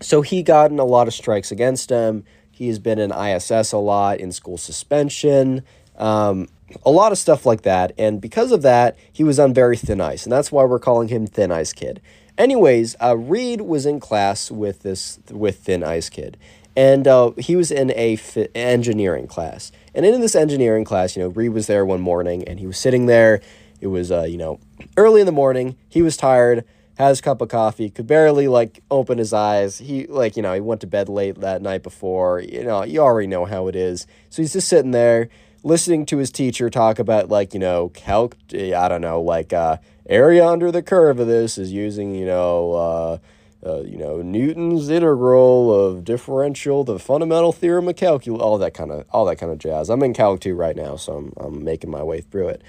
so 0.00 0.22
he 0.22 0.42
gotten 0.42 0.78
a 0.78 0.84
lot 0.84 1.08
of 1.08 1.14
strikes 1.14 1.50
against 1.50 1.90
him. 1.90 2.24
He's 2.50 2.78
been 2.78 2.98
in 2.98 3.12
ISS 3.12 3.72
a 3.72 3.78
lot, 3.78 4.18
in 4.18 4.32
school 4.32 4.58
suspension, 4.58 5.62
um, 5.96 6.48
a 6.84 6.90
lot 6.90 7.12
of 7.12 7.18
stuff 7.18 7.46
like 7.46 7.62
that. 7.62 7.92
And 7.98 8.20
because 8.20 8.52
of 8.52 8.62
that, 8.62 8.96
he 9.12 9.24
was 9.24 9.38
on 9.38 9.54
very 9.54 9.76
thin 9.76 10.00
ice. 10.00 10.24
And 10.24 10.32
that's 10.32 10.52
why 10.52 10.64
we're 10.64 10.78
calling 10.78 11.08
him 11.08 11.26
Thin 11.26 11.52
Ice 11.52 11.72
Kid. 11.72 12.00
Anyways, 12.36 12.94
uh, 13.02 13.16
Reed 13.16 13.62
was 13.62 13.86
in 13.86 14.00
class 14.00 14.50
with 14.50 14.82
this 14.82 15.18
with 15.30 15.60
Thin 15.60 15.82
Ice 15.82 16.08
Kid. 16.08 16.36
And 16.76 17.08
uh, 17.08 17.32
he 17.38 17.56
was 17.56 17.72
in 17.72 17.90
a 17.92 18.18
engineering 18.54 19.26
class. 19.26 19.72
And 19.94 20.06
in 20.06 20.20
this 20.20 20.36
engineering 20.36 20.84
class, 20.84 21.16
you 21.16 21.22
know, 21.22 21.28
Reed 21.30 21.52
was 21.52 21.66
there 21.66 21.84
one 21.84 22.00
morning 22.00 22.44
and 22.46 22.60
he 22.60 22.66
was 22.66 22.78
sitting 22.78 23.06
there. 23.06 23.40
It 23.80 23.88
was, 23.88 24.12
uh, 24.12 24.22
you 24.22 24.36
know, 24.36 24.60
early 24.96 25.20
in 25.20 25.26
the 25.26 25.32
morning. 25.32 25.76
He 25.88 26.02
was 26.02 26.16
tired 26.16 26.64
has 26.98 27.20
a 27.20 27.22
cup 27.22 27.40
of 27.40 27.48
coffee, 27.48 27.88
could 27.88 28.08
barely 28.08 28.48
like 28.48 28.82
open 28.90 29.18
his 29.18 29.32
eyes. 29.32 29.78
He 29.78 30.06
like, 30.08 30.36
you 30.36 30.42
know, 30.42 30.52
he 30.52 30.60
went 30.60 30.80
to 30.80 30.86
bed 30.88 31.08
late 31.08 31.40
that 31.40 31.62
night 31.62 31.84
before. 31.84 32.40
You 32.40 32.64
know, 32.64 32.82
you 32.82 32.98
already 32.98 33.28
know 33.28 33.44
how 33.44 33.68
it 33.68 33.76
is. 33.76 34.06
So 34.30 34.42
he's 34.42 34.52
just 34.52 34.68
sitting 34.68 34.90
there 34.90 35.28
listening 35.62 36.06
to 36.06 36.18
his 36.18 36.32
teacher 36.32 36.68
talk 36.68 36.98
about 36.98 37.28
like, 37.28 37.54
you 37.54 37.60
know, 37.60 37.90
calc 37.90 38.36
I 38.52 38.88
don't 38.88 39.00
know, 39.00 39.20
like 39.20 39.52
uh 39.52 39.76
area 40.08 40.44
under 40.44 40.72
the 40.72 40.82
curve 40.82 41.20
of 41.20 41.28
this 41.28 41.56
is 41.56 41.72
using, 41.72 42.16
you 42.16 42.26
know, 42.26 42.72
uh 42.72 43.18
uh, 43.66 43.82
you 43.82 43.98
know 43.98 44.22
Newton's 44.22 44.88
integral 44.88 45.74
of 45.74 46.04
differential, 46.04 46.84
the 46.84 46.98
fundamental 46.98 47.52
theorem 47.52 47.88
of 47.88 47.96
calculus, 47.96 48.40
all 48.40 48.56
that 48.58 48.72
kind 48.72 48.92
of 48.92 49.04
all 49.10 49.24
that 49.24 49.36
kind 49.36 49.50
of 49.50 49.58
jazz. 49.58 49.90
I'm 49.90 50.02
in 50.04 50.14
Calc 50.14 50.40
2 50.40 50.54
right 50.54 50.76
now, 50.76 50.94
so 50.94 51.14
I'm 51.14 51.32
I'm 51.36 51.64
making 51.64 51.90
my 51.90 52.02
way 52.02 52.20
through 52.20 52.48
it. 52.48 52.62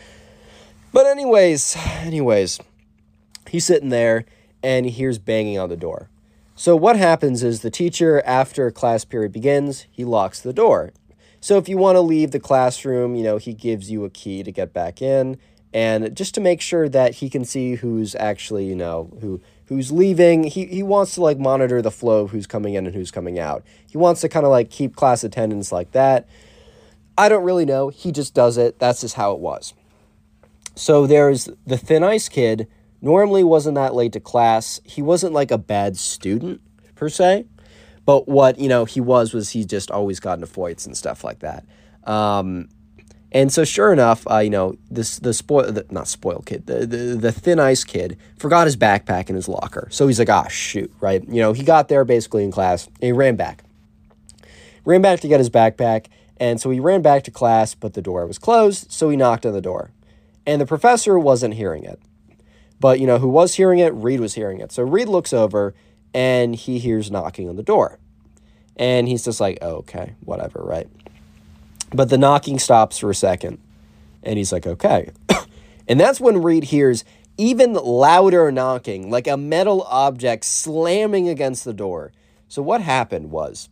But 0.92 1.06
anyways, 1.06 1.76
anyways, 2.02 2.60
He's 3.50 3.66
sitting 3.66 3.90
there 3.90 4.26
and 4.64 4.86
he 4.86 4.92
hears 4.92 5.20
banging 5.20 5.58
on 5.58 5.70
the 5.70 5.78
door. 5.78 6.10
So 6.56 6.76
what 6.76 6.98
happens 6.98 7.42
is 7.42 7.62
the 7.62 7.70
teacher, 7.70 8.22
after 8.26 8.70
class 8.70 9.06
period 9.06 9.32
begins, 9.32 9.86
he 9.90 10.04
locks 10.04 10.42
the 10.42 10.52
door. 10.52 10.92
So 11.42 11.58
if 11.58 11.70
you 11.70 11.78
want 11.78 11.96
to 11.96 12.02
leave 12.02 12.32
the 12.32 12.40
classroom, 12.40 13.16
you 13.16 13.24
know, 13.24 13.38
he 13.38 13.54
gives 13.54 13.90
you 13.90 14.04
a 14.04 14.10
key 14.10 14.44
to 14.44 14.52
get 14.52 14.74
back 14.74 15.02
in 15.02 15.38
and 15.74 16.16
just 16.16 16.36
to 16.36 16.42
make 16.42 16.62
sure 16.62 16.90
that 16.90 17.16
he 17.16 17.30
can 17.30 17.46
see 17.46 17.76
who's 17.76 18.16
actually, 18.16 18.66
you 18.66 18.76
know, 18.76 19.10
who 19.22 19.40
who's 19.68 19.92
leaving. 19.92 20.44
He 20.44 20.66
he 20.66 20.84
wants 20.84 21.16
to 21.16 21.22
like 21.22 21.40
monitor 21.40 21.82
the 21.82 21.92
flow 21.92 22.24
of 22.24 22.32
who's 22.32 22.48
coming 22.48 22.74
in 22.74 22.86
and 22.86 22.96
who's 22.96 23.12
coming 23.12 23.40
out. 23.40 23.64
He 23.90 23.98
wants 23.98 24.22
to 24.22 24.30
kind 24.30 24.46
of 24.46 24.52
like 24.52 24.70
keep 24.70 24.96
class 24.96 25.24
attendance 25.24 25.72
like 25.72 25.92
that. 25.92 26.28
I 27.18 27.30
don't 27.30 27.44
really 27.44 27.66
know. 27.66 27.90
He 27.90 28.12
just 28.12 28.34
does 28.34 28.58
it. 28.58 28.80
That's 28.80 29.02
just 29.02 29.16
how 29.16 29.32
it 29.34 29.40
was. 29.40 29.74
So 30.76 31.06
there's 31.06 31.50
the 31.66 31.78
thin 31.78 32.04
ice 32.04 32.30
kid 32.30 32.68
normally 33.02 33.44
wasn't 33.44 33.76
that 33.76 33.96
late 33.96 34.14
to 34.14 34.20
class. 34.20 34.80
He 34.84 35.02
wasn't 35.02 35.34
like 35.34 35.52
a 35.52 35.58
bad 35.58 35.98
student 35.98 36.62
per 36.96 37.10
se, 37.10 37.46
but 38.06 38.28
what 38.28 38.60
you 38.60 38.68
know 38.68 38.86
he 38.86 39.02
was 39.02 39.34
was 39.34 39.52
he 39.52 39.66
just 39.66 39.92
always 39.92 40.20
got 40.20 40.34
into 40.34 40.48
fights 40.48 40.86
and 40.86 40.96
stuff 40.96 41.24
like 41.24 41.40
that. 41.40 41.66
Um, 42.04 42.70
and 43.32 43.52
so 43.52 43.64
sure 43.64 43.94
enough, 43.94 44.26
uh, 44.30 44.40
you 44.40 44.50
know 44.50 44.76
this 44.90 45.20
the 45.20 45.34
spoil 45.34 45.72
the, 45.72 45.86
not 45.92 46.08
spoiled 46.08 46.46
kid 46.46 46.66
the, 46.66 46.86
the 46.86 46.98
the 47.16 47.32
thin 47.32 47.60
ice 47.60 47.84
kid 47.84 48.18
forgot 48.38 48.66
his 48.66 48.76
backpack 48.76 49.30
in 49.30 49.36
his 49.36 49.48
locker. 49.48 49.88
So 49.92 50.08
he's 50.08 50.20
like, 50.20 50.30
ah 50.30 50.48
shoot, 50.48 50.92
right? 51.00 51.24
You 51.28 51.42
know 51.42 51.54
he 51.54 51.64
got 51.64 51.88
there 51.88 52.06
basically 52.06 52.44
in 52.44 52.52
class 52.52 52.88
and 52.88 52.96
he 53.04 53.12
ran 53.12 53.36
back, 53.36 53.64
ran 54.86 55.02
back 55.02 55.20
to 55.22 55.28
get 55.28 55.40
his 55.40 55.50
backpack. 55.50 56.08
And 56.42 56.62
so 56.62 56.70
he 56.70 56.80
ran 56.80 57.02
back 57.02 57.24
to 57.24 57.32
class, 57.32 57.76
but 57.76 57.94
the 57.94 58.02
door 58.02 58.26
was 58.26 58.40
closed, 58.40 58.92
so 58.92 59.10
he 59.10 59.18
knocked 59.18 59.46
on 59.46 59.52
the 59.52 59.62
door. 59.62 59.92
And 60.46 60.62
the 60.62 60.66
professor 60.66 61.20
wasn't 61.20 61.56
hearing 61.56 61.84
it. 61.84 62.00
But, 62.80 63.00
you 63.00 63.08
know, 63.08 63.20
who 63.20 63.28
was 63.28 63.56
hearing 63.56 63.80
it? 63.80 63.94
Reed 63.94 64.20
was 64.20 64.36
hearing 64.36 64.60
it. 64.60 64.72
So 64.72 64.84
Reed 64.84 65.10
looks 65.10 65.34
over 65.34 65.74
and 66.14 66.56
he 66.56 66.80
hears 66.80 67.12
knocking 67.12 67.50
on 67.50 67.56
the 67.56 67.64
door. 67.64 68.00
And 68.76 69.08
he's 69.08 69.26
just 69.26 69.42
like, 69.42 69.58
oh, 69.62 69.78
okay, 69.78 70.16
whatever, 70.24 70.62
right? 70.64 70.88
But 71.94 72.10
the 72.10 72.18
knocking 72.18 72.60
stops 72.60 72.98
for 72.98 73.10
a 73.10 73.16
second. 73.16 73.60
And 74.24 74.38
he's 74.38 74.52
like, 74.52 74.66
okay. 74.66 75.12
and 75.88 76.00
that's 76.00 76.22
when 76.22 76.42
Reed 76.42 76.66
hears 76.66 77.04
even 77.38 77.74
louder 77.74 78.52
knocking, 78.52 79.10
like 79.10 79.28
a 79.28 79.38
metal 79.38 79.84
object 79.84 80.46
slamming 80.46 81.30
against 81.30 81.66
the 81.66 81.74
door. 81.74 82.12
So 82.48 82.62
what 82.62 82.82
happened 82.82 83.32
was, 83.32 83.70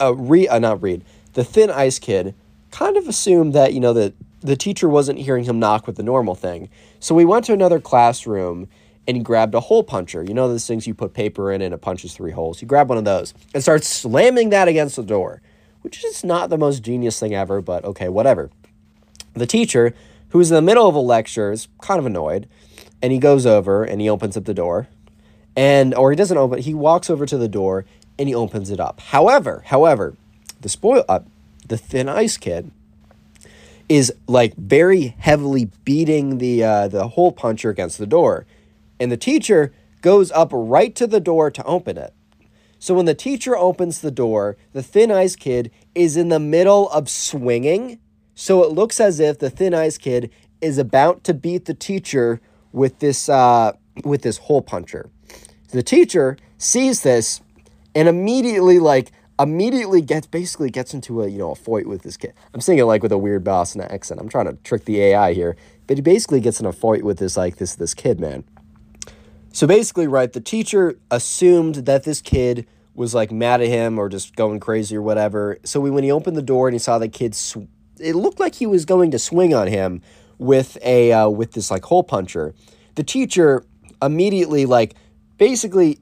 uh, 0.00 0.14
Reed, 0.14 0.48
uh, 0.48 0.58
not 0.58 0.82
Reed, 0.82 1.04
the 1.34 1.44
thin 1.44 1.70
ice 1.70 1.98
kid 1.98 2.34
kind 2.70 2.96
of 2.96 3.08
assumed 3.08 3.52
that, 3.54 3.72
you 3.72 3.80
know, 3.80 3.92
that 3.92 4.14
the 4.42 4.56
teacher 4.56 4.88
wasn't 4.88 5.20
hearing 5.20 5.44
him 5.44 5.58
knock 5.58 5.86
with 5.86 5.96
the 5.96 6.02
normal 6.02 6.34
thing. 6.34 6.68
So 7.00 7.14
we 7.14 7.24
went 7.24 7.44
to 7.46 7.52
another 7.52 7.80
classroom 7.80 8.68
and 9.06 9.24
grabbed 9.24 9.54
a 9.54 9.60
hole 9.60 9.82
puncher. 9.82 10.22
You 10.22 10.34
know 10.34 10.48
those 10.48 10.66
things 10.66 10.86
you 10.86 10.94
put 10.94 11.14
paper 11.14 11.50
in 11.52 11.62
and 11.62 11.74
it 11.74 11.78
punches 11.78 12.14
three 12.14 12.32
holes. 12.32 12.60
He 12.60 12.66
grabbed 12.66 12.88
one 12.88 12.98
of 12.98 13.04
those 13.04 13.34
and 13.54 13.62
starts 13.62 13.88
slamming 13.88 14.50
that 14.50 14.68
against 14.68 14.96
the 14.96 15.02
door, 15.02 15.40
which 15.82 16.04
is 16.04 16.24
not 16.24 16.50
the 16.50 16.58
most 16.58 16.82
genius 16.82 17.18
thing 17.18 17.34
ever, 17.34 17.60
but 17.60 17.84
okay, 17.84 18.08
whatever. 18.08 18.50
The 19.34 19.46
teacher, 19.46 19.94
who's 20.30 20.50
in 20.50 20.54
the 20.54 20.62
middle 20.62 20.88
of 20.88 20.94
a 20.94 21.00
lecture, 21.00 21.52
is 21.52 21.68
kind 21.80 21.98
of 21.98 22.06
annoyed, 22.06 22.48
and 23.00 23.12
he 23.12 23.18
goes 23.18 23.46
over 23.46 23.82
and 23.82 24.00
he 24.00 24.08
opens 24.08 24.36
up 24.36 24.44
the 24.44 24.54
door, 24.54 24.88
and 25.56 25.94
or 25.94 26.10
he 26.10 26.16
doesn't 26.16 26.36
open. 26.36 26.58
He 26.58 26.74
walks 26.74 27.08
over 27.08 27.26
to 27.26 27.38
the 27.38 27.48
door 27.48 27.84
and 28.18 28.28
he 28.28 28.34
opens 28.34 28.70
it 28.70 28.78
up. 28.78 29.00
However, 29.00 29.62
however, 29.66 30.16
the 30.60 30.68
spoil 30.68 31.04
uh, 31.08 31.20
the 31.66 31.78
thin 31.78 32.08
ice 32.08 32.36
kid 32.36 32.70
is 33.92 34.10
like 34.26 34.56
very 34.56 35.14
heavily 35.18 35.70
beating 35.84 36.38
the 36.38 36.64
uh, 36.64 36.88
the 36.88 37.08
hole 37.08 37.30
puncher 37.30 37.68
against 37.68 37.98
the 37.98 38.06
door, 38.06 38.46
and 38.98 39.12
the 39.12 39.18
teacher 39.18 39.70
goes 40.00 40.32
up 40.32 40.48
right 40.50 40.94
to 40.94 41.06
the 41.06 41.20
door 41.20 41.50
to 41.50 41.62
open 41.64 41.98
it. 41.98 42.14
So 42.78 42.94
when 42.94 43.04
the 43.04 43.14
teacher 43.14 43.54
opens 43.54 44.00
the 44.00 44.10
door, 44.10 44.56
the 44.72 44.82
thin 44.82 45.10
ice 45.10 45.36
kid 45.36 45.70
is 45.94 46.16
in 46.16 46.30
the 46.30 46.40
middle 46.40 46.88
of 46.88 47.10
swinging. 47.10 47.98
So 48.34 48.64
it 48.64 48.72
looks 48.72 48.98
as 48.98 49.20
if 49.20 49.38
the 49.38 49.50
thin 49.50 49.74
ice 49.74 49.98
kid 49.98 50.30
is 50.62 50.78
about 50.78 51.22
to 51.24 51.34
beat 51.34 51.66
the 51.66 51.74
teacher 51.74 52.40
with 52.72 52.98
this 53.00 53.28
uh, 53.28 53.72
with 54.06 54.22
this 54.22 54.38
hole 54.38 54.62
puncher. 54.62 55.10
The 55.68 55.82
teacher 55.82 56.38
sees 56.56 57.02
this 57.02 57.42
and 57.94 58.08
immediately 58.08 58.78
like 58.78 59.12
immediately 59.42 60.00
gets 60.00 60.26
basically 60.26 60.70
gets 60.70 60.94
into 60.94 61.22
a 61.22 61.28
you 61.28 61.38
know 61.38 61.52
a 61.52 61.54
fight 61.54 61.86
with 61.86 62.02
this 62.02 62.16
kid. 62.16 62.34
I'm 62.54 62.60
saying 62.60 62.78
it 62.78 62.84
like 62.84 63.02
with 63.02 63.12
a 63.12 63.18
weird 63.18 63.44
Boston 63.44 63.80
accent. 63.82 64.20
I'm 64.20 64.28
trying 64.28 64.46
to 64.46 64.54
trick 64.64 64.84
the 64.84 65.00
AI 65.00 65.32
here, 65.32 65.56
but 65.86 65.96
he 65.96 66.02
basically 66.02 66.40
gets 66.40 66.60
in 66.60 66.66
a 66.66 66.72
fight 66.72 67.04
with 67.04 67.18
this 67.18 67.36
like 67.36 67.56
this 67.56 67.74
this 67.74 67.94
kid 67.94 68.20
man. 68.20 68.44
So 69.52 69.66
basically, 69.66 70.06
right, 70.06 70.32
the 70.32 70.40
teacher 70.40 70.98
assumed 71.10 71.74
that 71.86 72.04
this 72.04 72.22
kid 72.22 72.66
was 72.94 73.14
like 73.14 73.30
mad 73.30 73.60
at 73.60 73.68
him 73.68 73.98
or 73.98 74.08
just 74.08 74.36
going 74.36 74.60
crazy 74.60 74.96
or 74.96 75.02
whatever. 75.02 75.58
So 75.64 75.80
we, 75.80 75.90
when 75.90 76.04
he 76.04 76.12
opened 76.12 76.36
the 76.36 76.42
door 76.42 76.68
and 76.68 76.74
he 76.74 76.78
saw 76.78 76.98
the 76.98 77.08
kid, 77.08 77.34
sw- 77.34 77.68
it 77.98 78.14
looked 78.14 78.40
like 78.40 78.54
he 78.54 78.66
was 78.66 78.84
going 78.84 79.10
to 79.10 79.18
swing 79.18 79.54
on 79.54 79.66
him 79.66 80.02
with 80.38 80.78
a 80.82 81.12
uh, 81.12 81.28
with 81.28 81.52
this 81.52 81.70
like 81.70 81.84
hole 81.84 82.02
puncher. 82.02 82.54
The 82.94 83.04
teacher 83.04 83.64
immediately 84.00 84.66
like 84.66 84.94
basically 85.38 85.98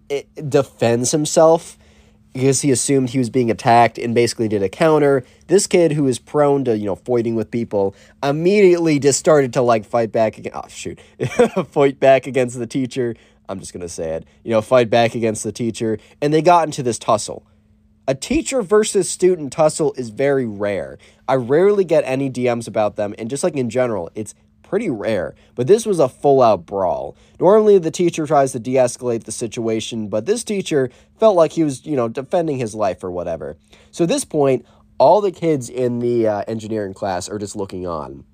defends 0.49 1.11
himself 1.13 1.79
because 2.33 2.61
he 2.61 2.71
assumed 2.71 3.11
he 3.11 3.19
was 3.19 3.31
being 3.31 3.51
attacked 3.51 3.99
and 3.99 4.15
basically 4.15 4.49
did 4.49 4.63
a 4.63 4.69
counter. 4.69 5.25
This 5.49 5.67
kid 5.67 5.93
who 5.93 6.07
is 6.07 6.19
prone 6.19 6.65
to, 6.65 6.77
you 6.77 6.87
know, 6.87 6.97
fighting 6.97 7.35
with 7.35 7.51
people 7.51 7.95
immediately 8.23 8.99
just 8.99 9.19
started 9.19 9.53
to 9.55 9.63
like 9.63 9.85
fight 9.85 10.13
back 10.13 10.39
against 10.39 10.57
oh 10.57 10.69
shoot. 10.69 11.01
fight 11.71 11.99
back 11.99 12.27
against 12.27 12.59
the 12.59 12.67
teacher. 12.67 13.15
I'm 13.49 13.59
just 13.59 13.73
going 13.73 13.83
to 13.83 13.89
say 13.89 14.11
it. 14.15 14.25
You 14.45 14.53
know, 14.53 14.63
fight 14.63 14.91
back 14.91 15.15
against 15.15 15.43
the 15.43 15.53
teacher 15.53 15.99
and 16.21 16.33
they 16.33 16.43
got 16.43 16.67
into 16.67 16.83
this 16.83 16.99
tussle. 16.99 17.45
A 18.07 18.15
teacher 18.15 18.63
versus 18.63 19.09
student 19.11 19.53
tussle 19.53 19.93
is 19.97 20.11
very 20.11 20.47
rare. 20.47 20.99
I 21.29 21.35
rarely 21.35 21.85
get 21.85 22.05
any 22.07 22.31
DMs 22.31 22.67
about 22.67 22.97
them 22.97 23.15
and 23.19 23.29
just 23.29 23.43
like 23.43 23.55
in 23.55 23.71
general, 23.71 24.11
it's 24.15 24.35
pretty 24.71 24.89
rare, 24.89 25.35
but 25.57 25.67
this 25.67 25.85
was 25.85 25.99
a 25.99 26.09
full 26.09 26.41
out 26.41 26.65
brawl. 26.65 27.17
Normally, 27.41 27.77
the 27.79 27.91
teacher 27.91 28.25
tries 28.25 28.53
to 28.53 28.61
de 28.61 28.75
escalate 28.75 29.25
the 29.25 29.33
situation, 29.33 30.07
but 30.07 30.27
this 30.27 30.45
teacher 30.45 30.91
felt 31.19 31.35
like 31.35 31.51
he 31.51 31.65
was, 31.65 31.85
you 31.85 31.97
know, 31.97 32.07
defending 32.07 32.59
his 32.59 32.73
life 32.73 33.03
or 33.03 33.11
whatever. 33.11 33.57
So 33.91 34.05
at 34.05 34.09
this 34.09 34.25
point, 34.25 34.65
all 34.97 35.21
the 35.21 35.33
kids 35.33 35.69
in 35.69 35.99
the 35.99 36.29
uh, 36.29 36.45
engineering 36.47 36.95
class 36.95 37.29
are 37.29 37.37
just 37.37 37.57
looking 37.57 37.85
on. 37.85 38.25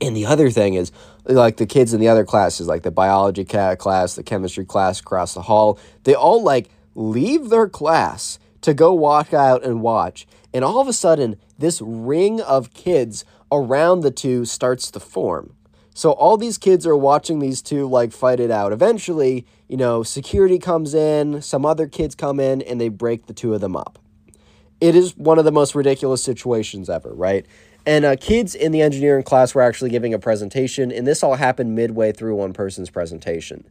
And 0.00 0.16
the 0.16 0.26
other 0.26 0.50
thing 0.50 0.74
is, 0.74 0.92
like 1.24 1.56
the 1.56 1.66
kids 1.66 1.92
in 1.92 1.98
the 1.98 2.08
other 2.08 2.24
classes, 2.24 2.68
like 2.68 2.84
the 2.84 2.92
biology 2.92 3.44
class, 3.44 4.14
the 4.14 4.22
chemistry 4.22 4.64
class 4.64 5.00
across 5.00 5.34
the 5.34 5.42
hall, 5.42 5.80
they 6.04 6.14
all 6.14 6.44
like 6.44 6.70
leave 6.94 7.48
their 7.48 7.68
class 7.68 8.38
to 8.60 8.72
go 8.72 8.94
walk 8.94 9.34
out 9.34 9.64
and 9.64 9.82
watch. 9.82 10.28
And 10.56 10.64
all 10.64 10.80
of 10.80 10.88
a 10.88 10.94
sudden, 10.94 11.36
this 11.58 11.82
ring 11.82 12.40
of 12.40 12.72
kids 12.72 13.26
around 13.52 14.00
the 14.00 14.10
two 14.10 14.46
starts 14.46 14.90
to 14.92 14.98
form. 14.98 15.52
So 15.92 16.12
all 16.12 16.38
these 16.38 16.56
kids 16.56 16.86
are 16.86 16.96
watching 16.96 17.40
these 17.40 17.60
two 17.60 17.86
like 17.86 18.10
fight 18.10 18.40
it 18.40 18.50
out. 18.50 18.72
Eventually, 18.72 19.44
you 19.68 19.76
know, 19.76 20.02
security 20.02 20.58
comes 20.58 20.94
in, 20.94 21.42
some 21.42 21.66
other 21.66 21.86
kids 21.86 22.14
come 22.14 22.40
in, 22.40 22.62
and 22.62 22.80
they 22.80 22.88
break 22.88 23.26
the 23.26 23.34
two 23.34 23.52
of 23.52 23.60
them 23.60 23.76
up. 23.76 23.98
It 24.80 24.96
is 24.96 25.14
one 25.18 25.38
of 25.38 25.44
the 25.44 25.52
most 25.52 25.74
ridiculous 25.74 26.22
situations 26.22 26.88
ever, 26.88 27.12
right? 27.12 27.44
And 27.84 28.06
uh, 28.06 28.16
kids 28.16 28.54
in 28.54 28.72
the 28.72 28.80
engineering 28.80 29.24
class 29.24 29.54
were 29.54 29.60
actually 29.60 29.90
giving 29.90 30.14
a 30.14 30.18
presentation, 30.18 30.90
and 30.90 31.06
this 31.06 31.22
all 31.22 31.34
happened 31.34 31.74
midway 31.74 32.12
through 32.12 32.34
one 32.34 32.54
person's 32.54 32.88
presentation. 32.88 33.68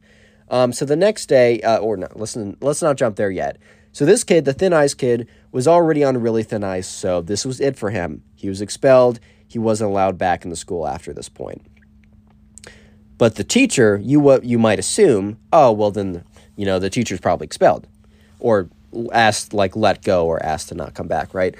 Um, 0.51 0.71
so 0.71 0.85
the 0.85 0.95
next 0.95 1.25
day, 1.25 1.61
uh, 1.61 1.79
or 1.79 1.97
not, 1.97 2.15
listen, 2.15 2.57
let's 2.61 2.83
not 2.83 2.95
jump 2.95 3.15
there 3.15 3.31
yet. 3.31 3.57
So 3.95 4.03
this 4.03 4.25
kid, 4.25 4.43
the 4.43 4.51
thin 4.51 4.73
ice 4.73 4.93
kid, 4.93 5.25
was 5.53 5.69
already 5.69 6.03
on 6.03 6.17
really 6.17 6.43
thin 6.43 6.65
ice, 6.65 6.85
so 6.85 7.21
this 7.21 7.45
was 7.45 7.61
it 7.61 7.77
for 7.77 7.91
him. 7.91 8.23
He 8.35 8.49
was 8.49 8.59
expelled 8.59 9.21
he 9.47 9.57
wasn't 9.57 9.89
allowed 9.89 10.17
back 10.17 10.43
in 10.43 10.49
the 10.49 10.57
school 10.57 10.85
after 10.85 11.13
this 11.13 11.29
point. 11.29 11.65
But 13.17 13.35
the 13.35 13.45
teacher, 13.45 13.97
you 14.03 14.19
what 14.19 14.43
you 14.43 14.59
might 14.59 14.79
assume, 14.79 15.39
oh 15.53 15.71
well, 15.71 15.91
then 15.91 16.25
you 16.57 16.65
know 16.65 16.77
the 16.77 16.89
teacher's 16.89 17.21
probably 17.21 17.45
expelled, 17.45 17.87
or 18.41 18.69
asked 19.13 19.53
like 19.53 19.77
let 19.77 20.03
go 20.03 20.25
or 20.25 20.43
asked 20.43 20.67
to 20.69 20.75
not 20.75 20.93
come 20.93 21.07
back. 21.07 21.33
Right. 21.33 21.55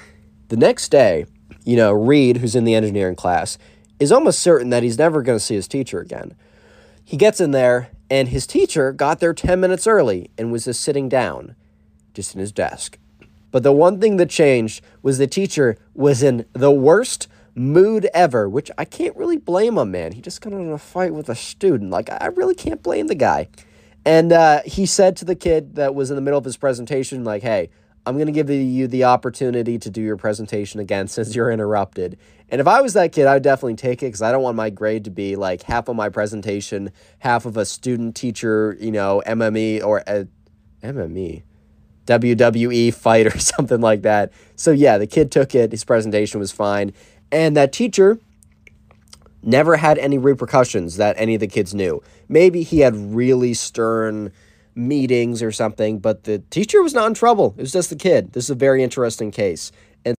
The 0.50 0.58
next 0.58 0.89
day, 0.89 1.28
you 1.63 1.78
know 1.78 1.93
Reed, 1.93 2.38
who's 2.38 2.54
in 2.54 2.65
the 2.65 2.76
engineering 2.76 3.15
class, 3.15 3.58
is 3.98 4.12
almost 4.12 4.39
certain 4.39 4.71
that 4.71 4.84
he's 4.84 4.98
never 4.98 5.21
going 5.21 5.39
to 5.39 5.45
see 5.45 5.56
his 5.56 5.69
teacher 5.69 6.02
again. 6.02 6.36
He 7.02 7.15
gets 7.15 7.39
in 7.39 7.52
there, 7.52 7.91
and 8.10 8.28
his 8.28 8.45
teacher 8.45 8.91
got 8.91 9.21
there 9.21 9.34
ten 9.34 9.62
minutes 9.62 9.88
early 9.88 10.32
and 10.38 10.52
was 10.52 10.65
just 10.65 10.82
sitting 10.82 11.08
down, 11.08 11.56
just 12.15 12.34
in 12.34 12.39
his 12.39 12.51
desk. 12.51 12.97
But 13.51 13.63
the 13.63 13.71
one 13.71 14.01
thing 14.01 14.17
that 14.17 14.30
changed 14.30 14.84
was 15.01 15.17
the 15.17 15.28
teacher 15.28 15.78
was 15.93 16.23
in 16.23 16.45
the 16.54 16.71
worst 16.71 17.28
mood 17.56 18.10
ever, 18.13 18.49
which 18.49 18.69
I 18.78 18.86
can't 18.86 19.15
really 19.15 19.38
blame 19.38 19.78
him, 19.78 19.91
man. 19.91 20.12
He 20.12 20.21
just 20.21 20.41
got 20.41 20.51
in 20.54 20.71
a 20.71 20.78
fight 20.78 21.13
with 21.13 21.30
a 21.30 21.36
student. 21.36 21.89
Like, 21.89 22.10
I 22.12 22.28
really 22.36 22.56
can't 22.56 22.84
blame 22.84 23.08
the 23.08 23.15
guy. 23.15 23.47
And 24.04 24.32
uh, 24.32 24.62
he 24.65 24.86
said 24.86 25.15
to 25.17 25.25
the 25.25 25.36
kid 25.36 25.75
that 25.75 25.95
was 25.95 26.12
in 26.12 26.15
the 26.15 26.21
middle 26.21 26.38
of 26.38 26.45
his 26.45 26.58
presentation, 26.58 27.23
like, 27.23 27.43
hey, 27.43 27.69
I'm 28.06 28.15
going 28.15 28.28
to 28.28 28.32
give 28.32 28.49
you 28.51 28.88
the 28.88 29.06
opportunity 29.06 29.80
to 29.80 29.89
do 29.89 30.01
your 30.01 30.17
presentation 30.17 30.80
again 30.80 31.08
since 31.08 31.36
you're 31.36 31.49
interrupted. 31.49 32.19
And 32.49 32.62
if 32.62 32.67
I 32.67 32.82
was 32.82 32.93
that 32.93 33.12
kid, 33.12 33.25
I 33.25 33.34
would 33.34 33.43
definitely 33.43 33.75
take 33.75 34.04
it 34.04 34.08
because 34.08 34.21
I 34.21 34.32
don't 34.32 34.43
want 34.43 34.56
my 34.56 34.69
grade 34.69 35.06
to 35.06 35.10
be 35.10 35.36
like 35.36 35.63
half 35.63 35.88
of 35.88 35.95
my 35.95 36.10
presentation, 36.10 36.91
half 37.19 37.45
of 37.45 37.58
a 37.58 37.65
student 37.65 38.15
teacher, 38.15 38.78
you 38.80 38.91
know, 38.91 39.23
MME 39.25 39.84
or 39.84 40.04
a, 40.06 40.28
MME. 40.84 41.41
WWE 42.06 42.94
fight 42.94 43.28
or 43.28 43.38
something 43.39 43.82
like 43.82 44.04
that. 44.04 44.32
So 44.56 44.72
yeah, 44.72 44.98
the 44.98 45.08
kid 45.08 45.32
took 45.32 45.56
it. 45.56 45.72
His 45.72 45.84
presentation 45.84 46.39
was 46.39 46.52
fine. 46.52 46.94
And 47.32 47.58
that 47.58 47.74
teacher 47.74 48.20
never 49.41 49.78
had 49.78 49.98
any 50.00 50.18
repercussions 50.18 50.98
that 50.98 51.15
any 51.18 51.36
of 51.36 51.39
the 51.39 51.48
kids 51.48 51.74
knew. 51.74 52.02
Maybe 52.28 52.63
he 52.63 52.80
had 52.80 52.96
really 52.96 53.54
stern 53.54 54.32
meetings 54.74 55.41
or 55.41 55.52
something, 55.52 56.00
but 56.00 56.24
the 56.24 56.39
teacher 56.50 56.82
was 56.82 56.94
not 56.94 57.08
in 57.08 57.13
trouble. 57.13 57.54
It 57.58 57.62
was 57.62 57.72
just 57.72 57.89
the 57.89 57.96
kid. 57.96 58.34
This 58.34 58.46
is 58.46 58.50
a 58.50 58.56
very 58.56 58.84
interesting 58.84 59.32
case. 59.32 59.72